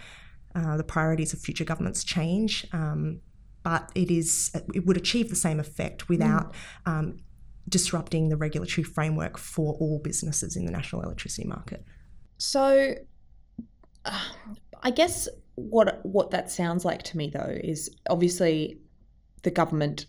uh, 0.54 0.76
the 0.76 0.84
priorities 0.84 1.32
of 1.32 1.38
future 1.38 1.64
governments 1.64 2.02
change. 2.02 2.66
Um, 2.72 3.20
but 3.68 3.92
it 3.94 4.10
is 4.10 4.50
it 4.72 4.86
would 4.86 4.96
achieve 4.96 5.28
the 5.28 5.36
same 5.36 5.60
effect 5.60 6.08
without 6.08 6.54
um, 6.86 7.18
disrupting 7.68 8.30
the 8.30 8.36
regulatory 8.36 8.82
framework 8.82 9.36
for 9.36 9.74
all 9.74 9.98
businesses 10.02 10.56
in 10.56 10.64
the 10.64 10.72
national 10.72 11.02
electricity 11.02 11.46
market. 11.46 11.84
So, 12.38 12.94
uh, 14.06 14.24
I 14.82 14.90
guess 14.90 15.28
what 15.56 16.00
what 16.02 16.30
that 16.30 16.50
sounds 16.50 16.86
like 16.86 17.02
to 17.02 17.18
me 17.18 17.28
though 17.28 17.58
is 17.62 17.94
obviously 18.08 18.78
the 19.42 19.50
government 19.50 20.06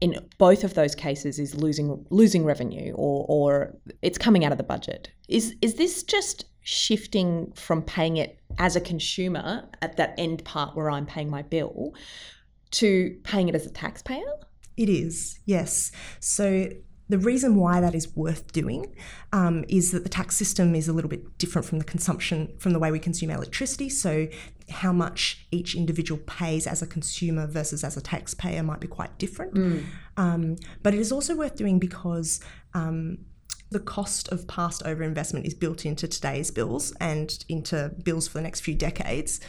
in 0.00 0.18
both 0.38 0.64
of 0.64 0.72
those 0.72 0.94
cases 0.94 1.38
is 1.38 1.54
losing 1.54 2.06
losing 2.08 2.46
revenue 2.46 2.94
or 2.94 3.26
or 3.28 3.76
it's 4.00 4.16
coming 4.16 4.42
out 4.42 4.52
of 4.52 4.58
the 4.58 4.64
budget. 4.64 5.10
Is 5.28 5.54
is 5.60 5.74
this 5.74 6.02
just 6.02 6.46
shifting 6.62 7.52
from 7.56 7.82
paying 7.82 8.16
it 8.16 8.38
as 8.56 8.74
a 8.74 8.80
consumer 8.80 9.68
at 9.82 9.98
that 9.98 10.14
end 10.16 10.42
part 10.46 10.74
where 10.74 10.88
I'm 10.90 11.04
paying 11.04 11.28
my 11.28 11.42
bill 11.42 11.92
to 12.72 13.16
paying 13.24 13.48
it 13.48 13.54
as 13.54 13.66
a 13.66 13.70
taxpayer? 13.70 14.24
It 14.76 14.88
is, 14.88 15.38
yes. 15.44 15.92
So 16.20 16.68
the 17.08 17.18
reason 17.18 17.56
why 17.56 17.80
that 17.80 17.94
is 17.94 18.16
worth 18.16 18.52
doing 18.52 18.94
um, 19.32 19.64
is 19.68 19.90
that 19.90 20.02
the 20.02 20.08
tax 20.08 20.34
system 20.34 20.74
is 20.74 20.88
a 20.88 20.92
little 20.94 21.10
bit 21.10 21.36
different 21.36 21.66
from 21.66 21.78
the 21.78 21.84
consumption, 21.84 22.54
from 22.58 22.72
the 22.72 22.78
way 22.78 22.90
we 22.90 22.98
consume 22.98 23.30
electricity. 23.30 23.90
So 23.90 24.28
how 24.70 24.92
much 24.92 25.46
each 25.50 25.74
individual 25.74 26.20
pays 26.26 26.66
as 26.66 26.80
a 26.80 26.86
consumer 26.86 27.46
versus 27.46 27.84
as 27.84 27.98
a 27.98 28.00
taxpayer 28.00 28.62
might 28.62 28.80
be 28.80 28.88
quite 28.88 29.18
different. 29.18 29.54
Um, 30.16 30.56
but 30.82 30.94
it 30.94 31.00
is 31.00 31.12
also 31.12 31.36
worth 31.36 31.56
doing 31.56 31.78
because 31.78 32.40
um, 32.72 33.18
the 33.70 33.80
cost 33.80 34.28
of 34.28 34.46
past 34.48 34.82
overinvestment 34.84 35.44
is 35.44 35.52
built 35.52 35.84
into 35.84 36.08
today's 36.08 36.50
bills 36.50 36.94
and 36.98 37.44
into 37.50 37.92
bills 38.04 38.26
for 38.28 38.38
the 38.38 38.42
next 38.42 38.60
few 38.60 38.74
decades. 38.74 39.40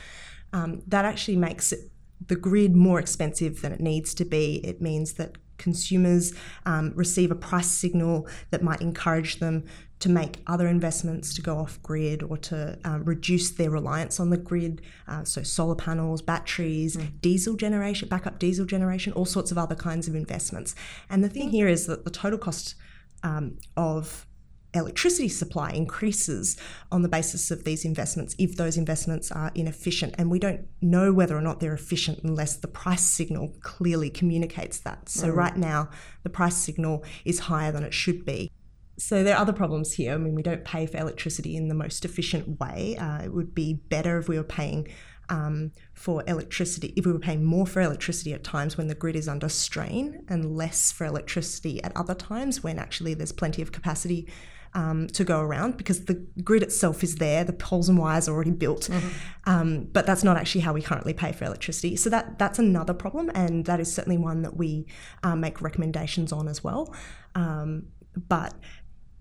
Um, 0.52 0.82
that 0.88 1.06
actually 1.06 1.38
makes 1.38 1.72
it, 1.72 1.80
the 2.28 2.36
grid 2.36 2.76
more 2.76 3.00
expensive 3.00 3.62
than 3.62 3.72
it 3.72 3.80
needs 3.80 4.14
to 4.16 4.26
be. 4.26 4.56
It 4.64 4.82
means 4.82 5.14
that 5.14 5.38
consumers 5.58 6.34
um, 6.66 6.92
receive 6.96 7.32
a 7.32 7.36
price 7.36 7.68
signal 7.68 8.28
that 8.52 8.62
might 8.62 8.82
encourage 8.82 9.40
them 9.40 9.64
to 10.00 10.10
make 10.10 10.42
other 10.48 10.68
investments 10.68 11.34
to 11.34 11.42
go 11.42 11.58
off 11.58 11.82
grid 11.82 12.22
or 12.24 12.36
to 12.36 12.78
um, 12.84 13.06
reduce 13.06 13.52
their 13.52 13.70
reliance 13.70 14.20
on 14.20 14.30
the 14.30 14.38
grid. 14.38 14.82
Uh, 15.08 15.24
so, 15.24 15.42
solar 15.44 15.76
panels, 15.76 16.22
batteries, 16.22 16.98
diesel 17.22 17.56
generation, 17.56 18.10
backup 18.10 18.38
diesel 18.38 18.66
generation, 18.66 19.14
all 19.14 19.26
sorts 19.26 19.50
of 19.52 19.58
other 19.58 19.76
kinds 19.76 20.10
of 20.10 20.16
investments. 20.16 20.76
And 21.10 21.24
the 21.24 21.30
thing 21.30 21.50
here 21.52 21.70
is 21.70 21.88
that 21.88 22.04
the 22.04 22.12
total 22.12 22.38
cost 22.38 22.76
um, 23.24 23.58
of 23.78 24.28
electricity 24.74 25.30
supply 25.30 25.70
increases 25.72 26.58
on 26.92 27.02
the 27.02 27.10
basis 27.10 27.52
of 27.52 27.64
these 27.64 27.86
investments 27.86 28.36
if 28.38 28.56
those 28.56 28.78
investments 28.78 29.32
are 29.32 29.52
inefficient. 29.56 30.16
And 30.18 30.32
we 30.32 30.40
don't 30.40 30.68
know 30.82 31.14
whether 31.14 31.38
or 31.38 31.42
not 31.42 31.60
they're 31.60 31.74
efficient 31.74 32.20
unless 32.24 32.56
the 32.56 32.68
price 32.68 33.04
signal 33.04 33.54
clearly 33.62 34.10
communicates 34.10 34.80
that. 34.80 35.10
So, 35.10 35.30
right 35.30 35.56
now, 35.56 35.90
the 36.24 36.30
price 36.30 36.56
signal 36.56 37.04
is 37.26 37.40
higher 37.40 37.72
than 37.72 37.84
it 37.84 37.94
should 37.94 38.26
be. 38.26 38.52
so 38.98 39.24
there 39.24 39.36
are 39.36 39.42
other 39.42 39.54
problems 39.54 39.94
here. 39.94 40.14
I 40.14 40.18
mean, 40.18 40.36
we 40.36 40.44
don't 40.44 40.64
pay 40.64 40.86
for 40.86 40.98
electricity 40.98 41.56
in 41.56 41.68
the 41.68 41.76
most 41.76 42.06
efficient 42.06 42.60
way. 42.60 42.96
Uh, 42.98 43.24
it 43.24 43.34
would 43.34 43.56
be 43.56 43.74
better 43.74 44.18
if 44.18 44.28
we 44.28 44.38
were 44.38 44.44
paying 44.44 44.88
um, 45.30 45.72
for 45.94 46.24
electricity, 46.28 46.94
if 46.96 47.06
we 47.06 47.12
were 47.12 47.20
paying 47.20 47.44
more 47.44 47.66
for 47.66 47.82
electricity 47.82 48.34
at 48.34 48.44
times 48.44 48.78
when 48.78 48.88
the 48.88 48.96
grid 48.96 49.16
is 49.16 49.28
under 49.28 49.50
strain 49.50 50.24
and 50.28 50.56
less 50.56 50.92
for 50.92 51.06
electricity 51.06 51.84
at 51.84 51.96
other 51.96 52.14
times 52.16 52.64
when 52.64 52.78
actually 52.78 53.14
there's 53.14 53.32
plenty 53.32 53.62
of 53.62 53.72
capacity 53.72 54.28
um, 54.76 55.08
to 55.08 55.24
go 55.24 55.40
around 55.40 55.78
because 55.78 56.06
the 56.06 56.16
grid 56.44 56.64
itself 56.64 57.04
is 57.04 57.16
there, 57.18 57.44
the 57.44 57.54
poles 57.54 57.90
and 57.90 57.98
wires 57.98 58.28
are 58.28 58.34
already 58.34 58.52
built, 58.52 58.90
mm-hmm. 58.90 59.10
um, 59.50 59.86
but 59.92 60.06
that's 60.06 60.24
not 60.24 60.38
actually 60.38 60.62
how 60.62 60.74
we 60.74 60.82
currently 60.82 61.14
pay 61.14 61.32
for 61.32 61.46
electricity. 61.46 61.96
So 61.96 62.10
that 62.10 62.40
that's 62.40 62.60
another 62.60 62.94
problem, 62.94 63.32
and 63.36 63.66
that 63.66 63.80
is 63.80 63.94
certainly 63.94 64.18
one 64.18 64.42
that 64.42 64.58
we 64.58 64.88
uh, 65.24 65.36
make 65.36 65.62
recommendations 65.62 66.32
on 66.32 66.48
as 66.48 66.64
well. 66.64 66.94
Um, 67.36 67.88
but 68.16 68.54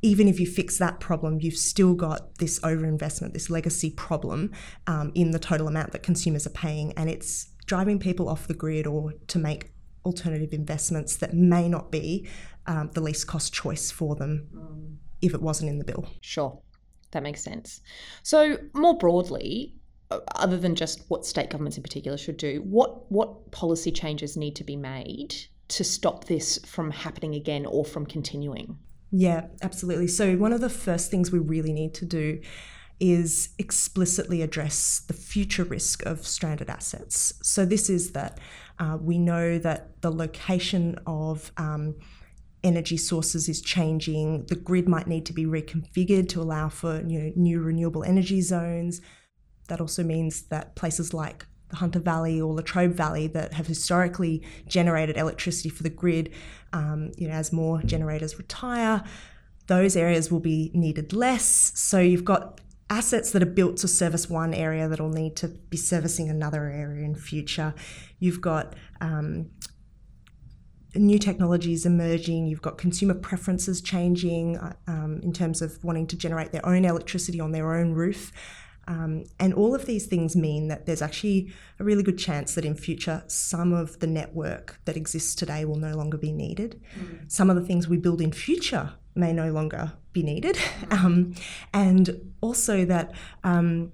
even 0.03 0.27
if 0.27 0.41
you 0.41 0.47
fix 0.47 0.79
that 0.79 0.99
problem, 1.01 1.41
you've 1.41 1.57
still 1.57 1.95
got 1.95 2.37
this 2.39 2.59
overinvestment, 2.61 3.33
this 3.35 3.49
legacy 3.49 3.91
problem 3.91 4.51
um, 4.87 5.13
in 5.15 5.31
the 5.31 5.39
total 5.39 5.69
amount 5.69 5.93
that 5.93 6.03
consumers 6.03 6.47
are 6.47 6.51
paying, 6.51 6.93
and 6.97 7.09
it's 7.09 7.51
driving 7.67 7.99
people 7.99 8.29
off 8.29 8.49
the 8.49 8.55
grid 8.55 8.87
or 8.87 9.13
to 9.29 9.39
make 9.39 9.71
alternative 10.05 10.53
investments 10.53 11.17
that 11.17 11.33
may 11.33 11.69
not 11.69 11.93
be 11.93 12.29
um, 12.67 12.91
the 12.95 13.01
least 13.01 13.27
cost 13.29 13.53
choice 13.53 13.91
for 13.91 14.17
them 14.17 14.49
mm. 14.53 14.97
If 15.23 15.35
it 15.35 15.41
wasn't 15.41 15.71
in 15.71 15.79
the 15.79 15.85
bill. 15.85 16.07
Sure, 16.21 16.59
that 17.13 17.23
makes 17.23 17.43
sense. 17.43 17.81
So, 18.23 18.59
more 18.75 18.99
broadly, 18.99 19.75
uh, 20.11 20.21
other 20.35 20.59
than 20.59 20.75
just 20.75 21.05
what 21.09 21.25
state 21.25 21.51
governments 21.51 21.77
in 21.77 21.83
particular 21.83 22.19
should 22.19 22.37
do, 22.37 22.63
what 22.63 23.11
what 23.11 23.51
policy 23.53 23.91
changes 23.91 24.37
need 24.37 24.57
to 24.57 24.65
be 24.65 24.77
made 24.77 25.35
to 25.69 25.85
stop 25.85 26.25
this 26.27 26.59
from 26.67 26.91
happening 26.91 27.35
again 27.35 27.65
or 27.65 27.85
from 27.85 28.05
continuing? 28.05 28.79
Yeah, 29.11 29.47
absolutely. 29.63 30.09
So, 30.09 30.37
one 30.37 30.53
of 30.53 30.61
the 30.61 30.71
first 30.71 31.11
things 31.11 31.31
we 31.31 31.39
really 31.39 31.73
need 31.73 31.95
to 31.95 32.07
do 32.07 32.41
is 32.99 33.51
explicitly 33.59 34.43
address 34.43 35.03
the 35.09 35.13
future 35.13 35.65
risk 35.65 36.07
of 36.07 36.27
stranded 36.27 36.71
assets. 36.71 37.35
So, 37.43 37.65
this 37.65 37.91
is 37.91 38.13
that 38.13 38.39
uh, 38.79 38.99
we 39.01 39.19
know 39.19 39.59
that 39.59 40.01
the 40.01 40.11
location 40.11 40.99
of 41.07 41.53
um, 41.57 41.97
energy 42.65 42.97
sources 42.97 43.49
is 43.49 43.61
changing. 43.61 44.47
The 44.47 44.57
grid 44.57 44.89
might 44.89 45.07
need 45.07 45.27
to 45.27 45.33
be 45.33 45.45
reconfigured 45.45 46.29
to 46.31 46.41
allow 46.41 46.69
for 46.69 47.03
you 47.07 47.19
know, 47.19 47.33
new 47.37 47.61
renewable 47.61 48.05
energy 48.05 48.41
zones. 48.41 49.01
That 49.69 49.81
also 49.81 50.03
means 50.03 50.43
that 50.45 50.77
places 50.77 51.13
like 51.13 51.47
the 51.69 51.77
Hunter 51.77 51.99
Valley 51.99 52.41
or 52.41 52.53
Latrobe 52.55 52.93
Valley 52.93 53.27
that 53.29 53.55
have 53.55 53.67
historically 53.67 54.43
generated 54.67 55.17
electricity 55.17 55.71
for 55.71 55.83
the 55.83 55.91
grid, 55.91 56.33
um, 56.73 57.11
you 57.17 57.29
know, 57.29 57.35
as 57.35 57.53
more 57.53 57.83
generators 57.83 58.39
retire, 58.39 59.03
those 59.67 59.97
areas 59.97 60.31
will 60.31 60.41
be 60.41 60.71
needed 60.75 61.13
less. 61.13 61.73
So 61.75 61.99
you've 61.99 62.25
got 62.25 62.61
assets 62.91 63.31
that 63.31 63.43
are 63.43 63.47
built 63.47 63.79
to 63.79 63.89
service 63.89 64.29
one 64.29 64.53
area 64.53 64.87
that'll 64.87 65.09
need 65.09 65.35
to 65.37 65.49
be 65.49 65.79
servicing 65.79 66.29
another 66.29 66.65
area 66.65 67.05
in 67.05 67.15
future. 67.15 67.75
You've 68.19 68.43
got 68.43 68.75
um, 69.01 69.51
new 70.95 71.19
technologies 71.19 71.87
emerging. 71.87 72.47
You've 72.47 72.63
got 72.63 72.79
consumer 72.79 73.15
preferences 73.15 73.81
changing 73.81 74.59
uh, 74.59 74.75
um, 74.87 75.21
in 75.23 75.33
terms 75.33 75.63
of 75.63 75.83
wanting 75.83 76.07
to 76.09 76.17
generate 76.17 76.53
their 76.53 76.65
own 76.67 76.85
electricity 76.85 77.41
on 77.41 77.53
their 77.53 77.75
own 77.75 77.93
roof. 77.93 78.33
Um, 78.89 79.25
and 79.39 79.55
all 79.55 79.75
of 79.75 79.87
these 79.87 80.07
things 80.07 80.35
mean 80.35 80.69
that 80.69 80.87
there's 80.87 81.03
actually 81.03 81.53
a 81.79 81.85
really 81.85 82.03
good 82.03 82.19
chance 82.19 82.55
that 82.55 82.65
in 82.65 82.75
future 82.75 83.23
some 83.29 83.73
of 83.73 84.01
the 84.01 84.07
network 84.07 84.81
that 84.87 84.97
exists 84.97 85.35
today 85.35 85.65
will 85.65 85.77
no 85.77 85.95
longer 85.95 86.19
be 86.19 86.33
needed. 86.33 86.81
Mm. 86.99 87.31
Some 87.31 87.49
of 87.49 87.57
the 87.57 87.63
things 87.63 87.87
we 87.87 87.97
build 87.97 88.21
in 88.21 88.33
future 88.33 88.95
may 89.15 89.33
no 89.33 89.53
longer 89.53 89.93
be 90.13 90.23
needed. 90.23 90.57
Mm. 90.57 90.93
Um, 91.03 91.35
and 91.73 92.33
also 92.41 92.85
that 92.85 93.13
um, 93.45 93.93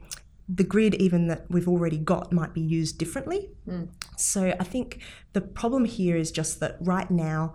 the 0.48 0.64
grid, 0.64 0.94
even 0.94 1.28
that 1.28 1.44
we've 1.50 1.68
already 1.68 1.98
got, 1.98 2.32
might 2.32 2.54
be 2.54 2.61
used 2.61 2.98
differently. 2.98 3.50
Mm. 3.66 3.88
So 4.16 4.54
I 4.58 4.64
think 4.64 5.02
the 5.32 5.42
problem 5.42 5.84
here 5.84 6.16
is 6.16 6.30
just 6.30 6.61
that 6.61 6.76
right 6.80 7.11
now, 7.11 7.54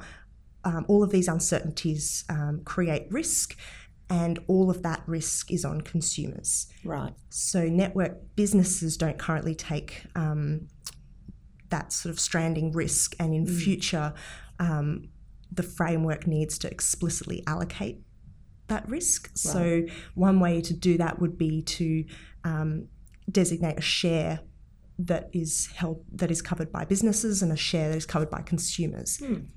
um, 0.63 0.85
all 0.87 1.03
of 1.03 1.09
these 1.09 1.27
uncertainties 1.27 2.23
um, 2.29 2.61
create 2.63 3.07
risk 3.09 3.57
and 4.09 4.39
all 4.47 4.69
of 4.69 4.83
that 4.83 5.01
risk 5.07 5.51
is 5.51 5.65
on 5.65 5.81
consumers. 5.81 6.67
Right. 6.83 7.13
So 7.29 7.65
network 7.65 8.17
businesses 8.35 8.95
don't 8.95 9.17
currently 9.17 9.55
take 9.55 10.03
um, 10.15 10.67
that 11.69 11.91
sort 11.91 12.11
of 12.11 12.19
stranding 12.19 12.71
risk, 12.71 13.15
and 13.19 13.33
in 13.33 13.47
mm. 13.47 13.57
future, 13.57 14.13
um, 14.59 15.09
the 15.51 15.63
framework 15.63 16.27
needs 16.27 16.59
to 16.59 16.69
explicitly 16.69 17.43
allocate 17.47 18.01
that 18.67 18.87
risk. 18.87 19.29
Right. 19.29 19.37
So 19.37 19.81
one 20.13 20.39
way 20.39 20.61
to 20.61 20.73
do 20.73 20.97
that 20.97 21.19
would 21.19 21.37
be 21.37 21.63
to 21.63 22.05
um, 22.43 22.87
designate 23.31 23.77
a 23.77 23.81
share 23.81 24.41
that 24.99 25.29
is 25.33 25.67
held 25.75 26.03
that 26.11 26.29
is 26.29 26.41
covered 26.41 26.71
by 26.71 26.85
businesses 26.85 27.41
and 27.41 27.51
a 27.51 27.57
share 27.57 27.89
that 27.89 27.97
is 27.97 28.05
covered 28.05 28.29
by 28.29 28.41
consumers. 28.41 29.17
Mm. 29.17 29.47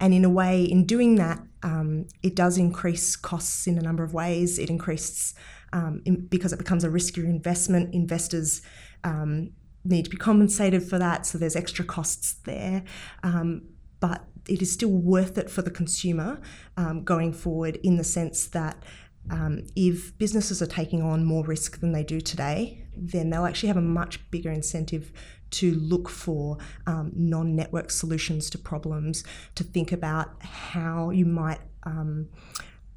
And 0.00 0.12
in 0.12 0.24
a 0.24 0.30
way, 0.30 0.64
in 0.64 0.86
doing 0.86 1.16
that, 1.16 1.40
um, 1.62 2.06
it 2.22 2.34
does 2.34 2.58
increase 2.58 3.16
costs 3.16 3.66
in 3.66 3.78
a 3.78 3.82
number 3.82 4.02
of 4.02 4.12
ways. 4.12 4.58
It 4.58 4.68
increases 4.68 5.34
um, 5.72 6.02
in, 6.04 6.26
because 6.26 6.52
it 6.52 6.58
becomes 6.58 6.84
a 6.84 6.88
riskier 6.88 7.24
investment. 7.24 7.94
Investors 7.94 8.62
um, 9.02 9.50
need 9.84 10.04
to 10.04 10.10
be 10.10 10.16
compensated 10.16 10.82
for 10.82 10.98
that, 10.98 11.26
so 11.26 11.38
there's 11.38 11.56
extra 11.56 11.84
costs 11.84 12.34
there. 12.44 12.84
Um, 13.22 13.62
but 14.00 14.24
it 14.48 14.60
is 14.60 14.72
still 14.72 14.90
worth 14.90 15.38
it 15.38 15.48
for 15.48 15.62
the 15.62 15.70
consumer 15.70 16.40
um, 16.76 17.04
going 17.04 17.32
forward 17.32 17.78
in 17.82 17.96
the 17.96 18.04
sense 18.04 18.46
that 18.48 18.82
um, 19.30 19.66
if 19.74 20.16
businesses 20.18 20.60
are 20.60 20.66
taking 20.66 21.02
on 21.02 21.24
more 21.24 21.44
risk 21.44 21.80
than 21.80 21.92
they 21.92 22.04
do 22.04 22.20
today, 22.20 22.86
then 22.96 23.30
they'll 23.30 23.46
actually 23.46 23.68
have 23.68 23.76
a 23.76 23.82
much 23.82 24.30
bigger 24.30 24.50
incentive 24.50 25.12
to 25.50 25.74
look 25.74 26.08
for 26.08 26.58
um, 26.86 27.12
non 27.14 27.54
network 27.54 27.90
solutions 27.90 28.50
to 28.50 28.58
problems, 28.58 29.24
to 29.54 29.64
think 29.64 29.92
about 29.92 30.42
how 30.42 31.10
you 31.10 31.24
might 31.24 31.60
um, 31.84 32.28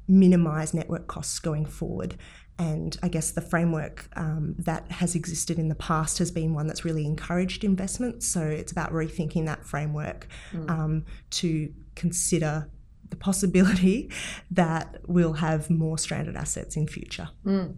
minimize 0.06 0.74
network 0.74 1.06
costs 1.06 1.38
going 1.38 1.64
forward. 1.64 2.16
And 2.60 2.96
I 3.04 3.08
guess 3.08 3.30
the 3.30 3.40
framework 3.40 4.08
um, 4.16 4.56
that 4.58 4.90
has 4.90 5.14
existed 5.14 5.60
in 5.60 5.68
the 5.68 5.76
past 5.76 6.18
has 6.18 6.32
been 6.32 6.54
one 6.54 6.66
that's 6.66 6.84
really 6.84 7.06
encouraged 7.06 7.62
investment. 7.62 8.24
So 8.24 8.42
it's 8.42 8.72
about 8.72 8.92
rethinking 8.92 9.46
that 9.46 9.64
framework 9.64 10.26
mm. 10.52 11.04
to 11.30 11.72
consider 11.94 12.68
the 13.10 13.16
possibility 13.16 14.10
that 14.50 14.98
we'll 15.06 15.34
have 15.34 15.70
more 15.70 15.98
stranded 15.98 16.36
assets 16.36 16.76
in 16.76 16.86
future. 16.86 17.28
Mm. 17.44 17.76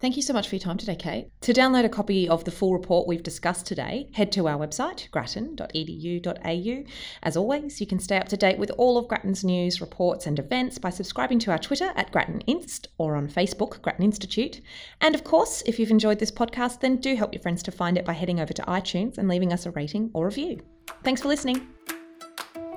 Thank 0.00 0.14
you 0.14 0.22
so 0.22 0.32
much 0.32 0.48
for 0.48 0.54
your 0.54 0.60
time 0.60 0.78
today, 0.78 0.94
Kate. 0.94 1.28
To 1.40 1.52
download 1.52 1.84
a 1.84 1.88
copy 1.88 2.28
of 2.28 2.44
the 2.44 2.52
full 2.52 2.72
report 2.72 3.08
we've 3.08 3.22
discussed 3.22 3.66
today, 3.66 4.10
head 4.14 4.30
to 4.32 4.46
our 4.46 4.56
website, 4.56 5.10
grattan.edu.au. 5.10 6.84
As 7.24 7.36
always, 7.36 7.80
you 7.80 7.86
can 7.86 7.98
stay 7.98 8.16
up 8.16 8.28
to 8.28 8.36
date 8.36 8.58
with 8.58 8.70
all 8.78 8.96
of 8.96 9.08
Grattan's 9.08 9.42
news, 9.42 9.80
reports, 9.80 10.26
and 10.26 10.38
events 10.38 10.78
by 10.78 10.90
subscribing 10.90 11.40
to 11.40 11.50
our 11.50 11.58
Twitter 11.58 11.92
at 11.96 12.12
GrattanInst 12.12 12.86
or 12.98 13.16
on 13.16 13.26
Facebook, 13.26 13.82
Grattan 13.82 14.04
Institute. 14.04 14.60
And 15.00 15.16
of 15.16 15.24
course, 15.24 15.64
if 15.66 15.80
you've 15.80 15.90
enjoyed 15.90 16.20
this 16.20 16.30
podcast, 16.30 16.78
then 16.78 16.98
do 16.98 17.16
help 17.16 17.34
your 17.34 17.42
friends 17.42 17.64
to 17.64 17.72
find 17.72 17.98
it 17.98 18.04
by 18.04 18.12
heading 18.12 18.38
over 18.38 18.52
to 18.52 18.62
iTunes 18.62 19.18
and 19.18 19.28
leaving 19.28 19.52
us 19.52 19.66
a 19.66 19.72
rating 19.72 20.10
or 20.14 20.26
review. 20.26 20.60
Thanks 21.02 21.22
for 21.22 21.28
listening. 21.28 21.66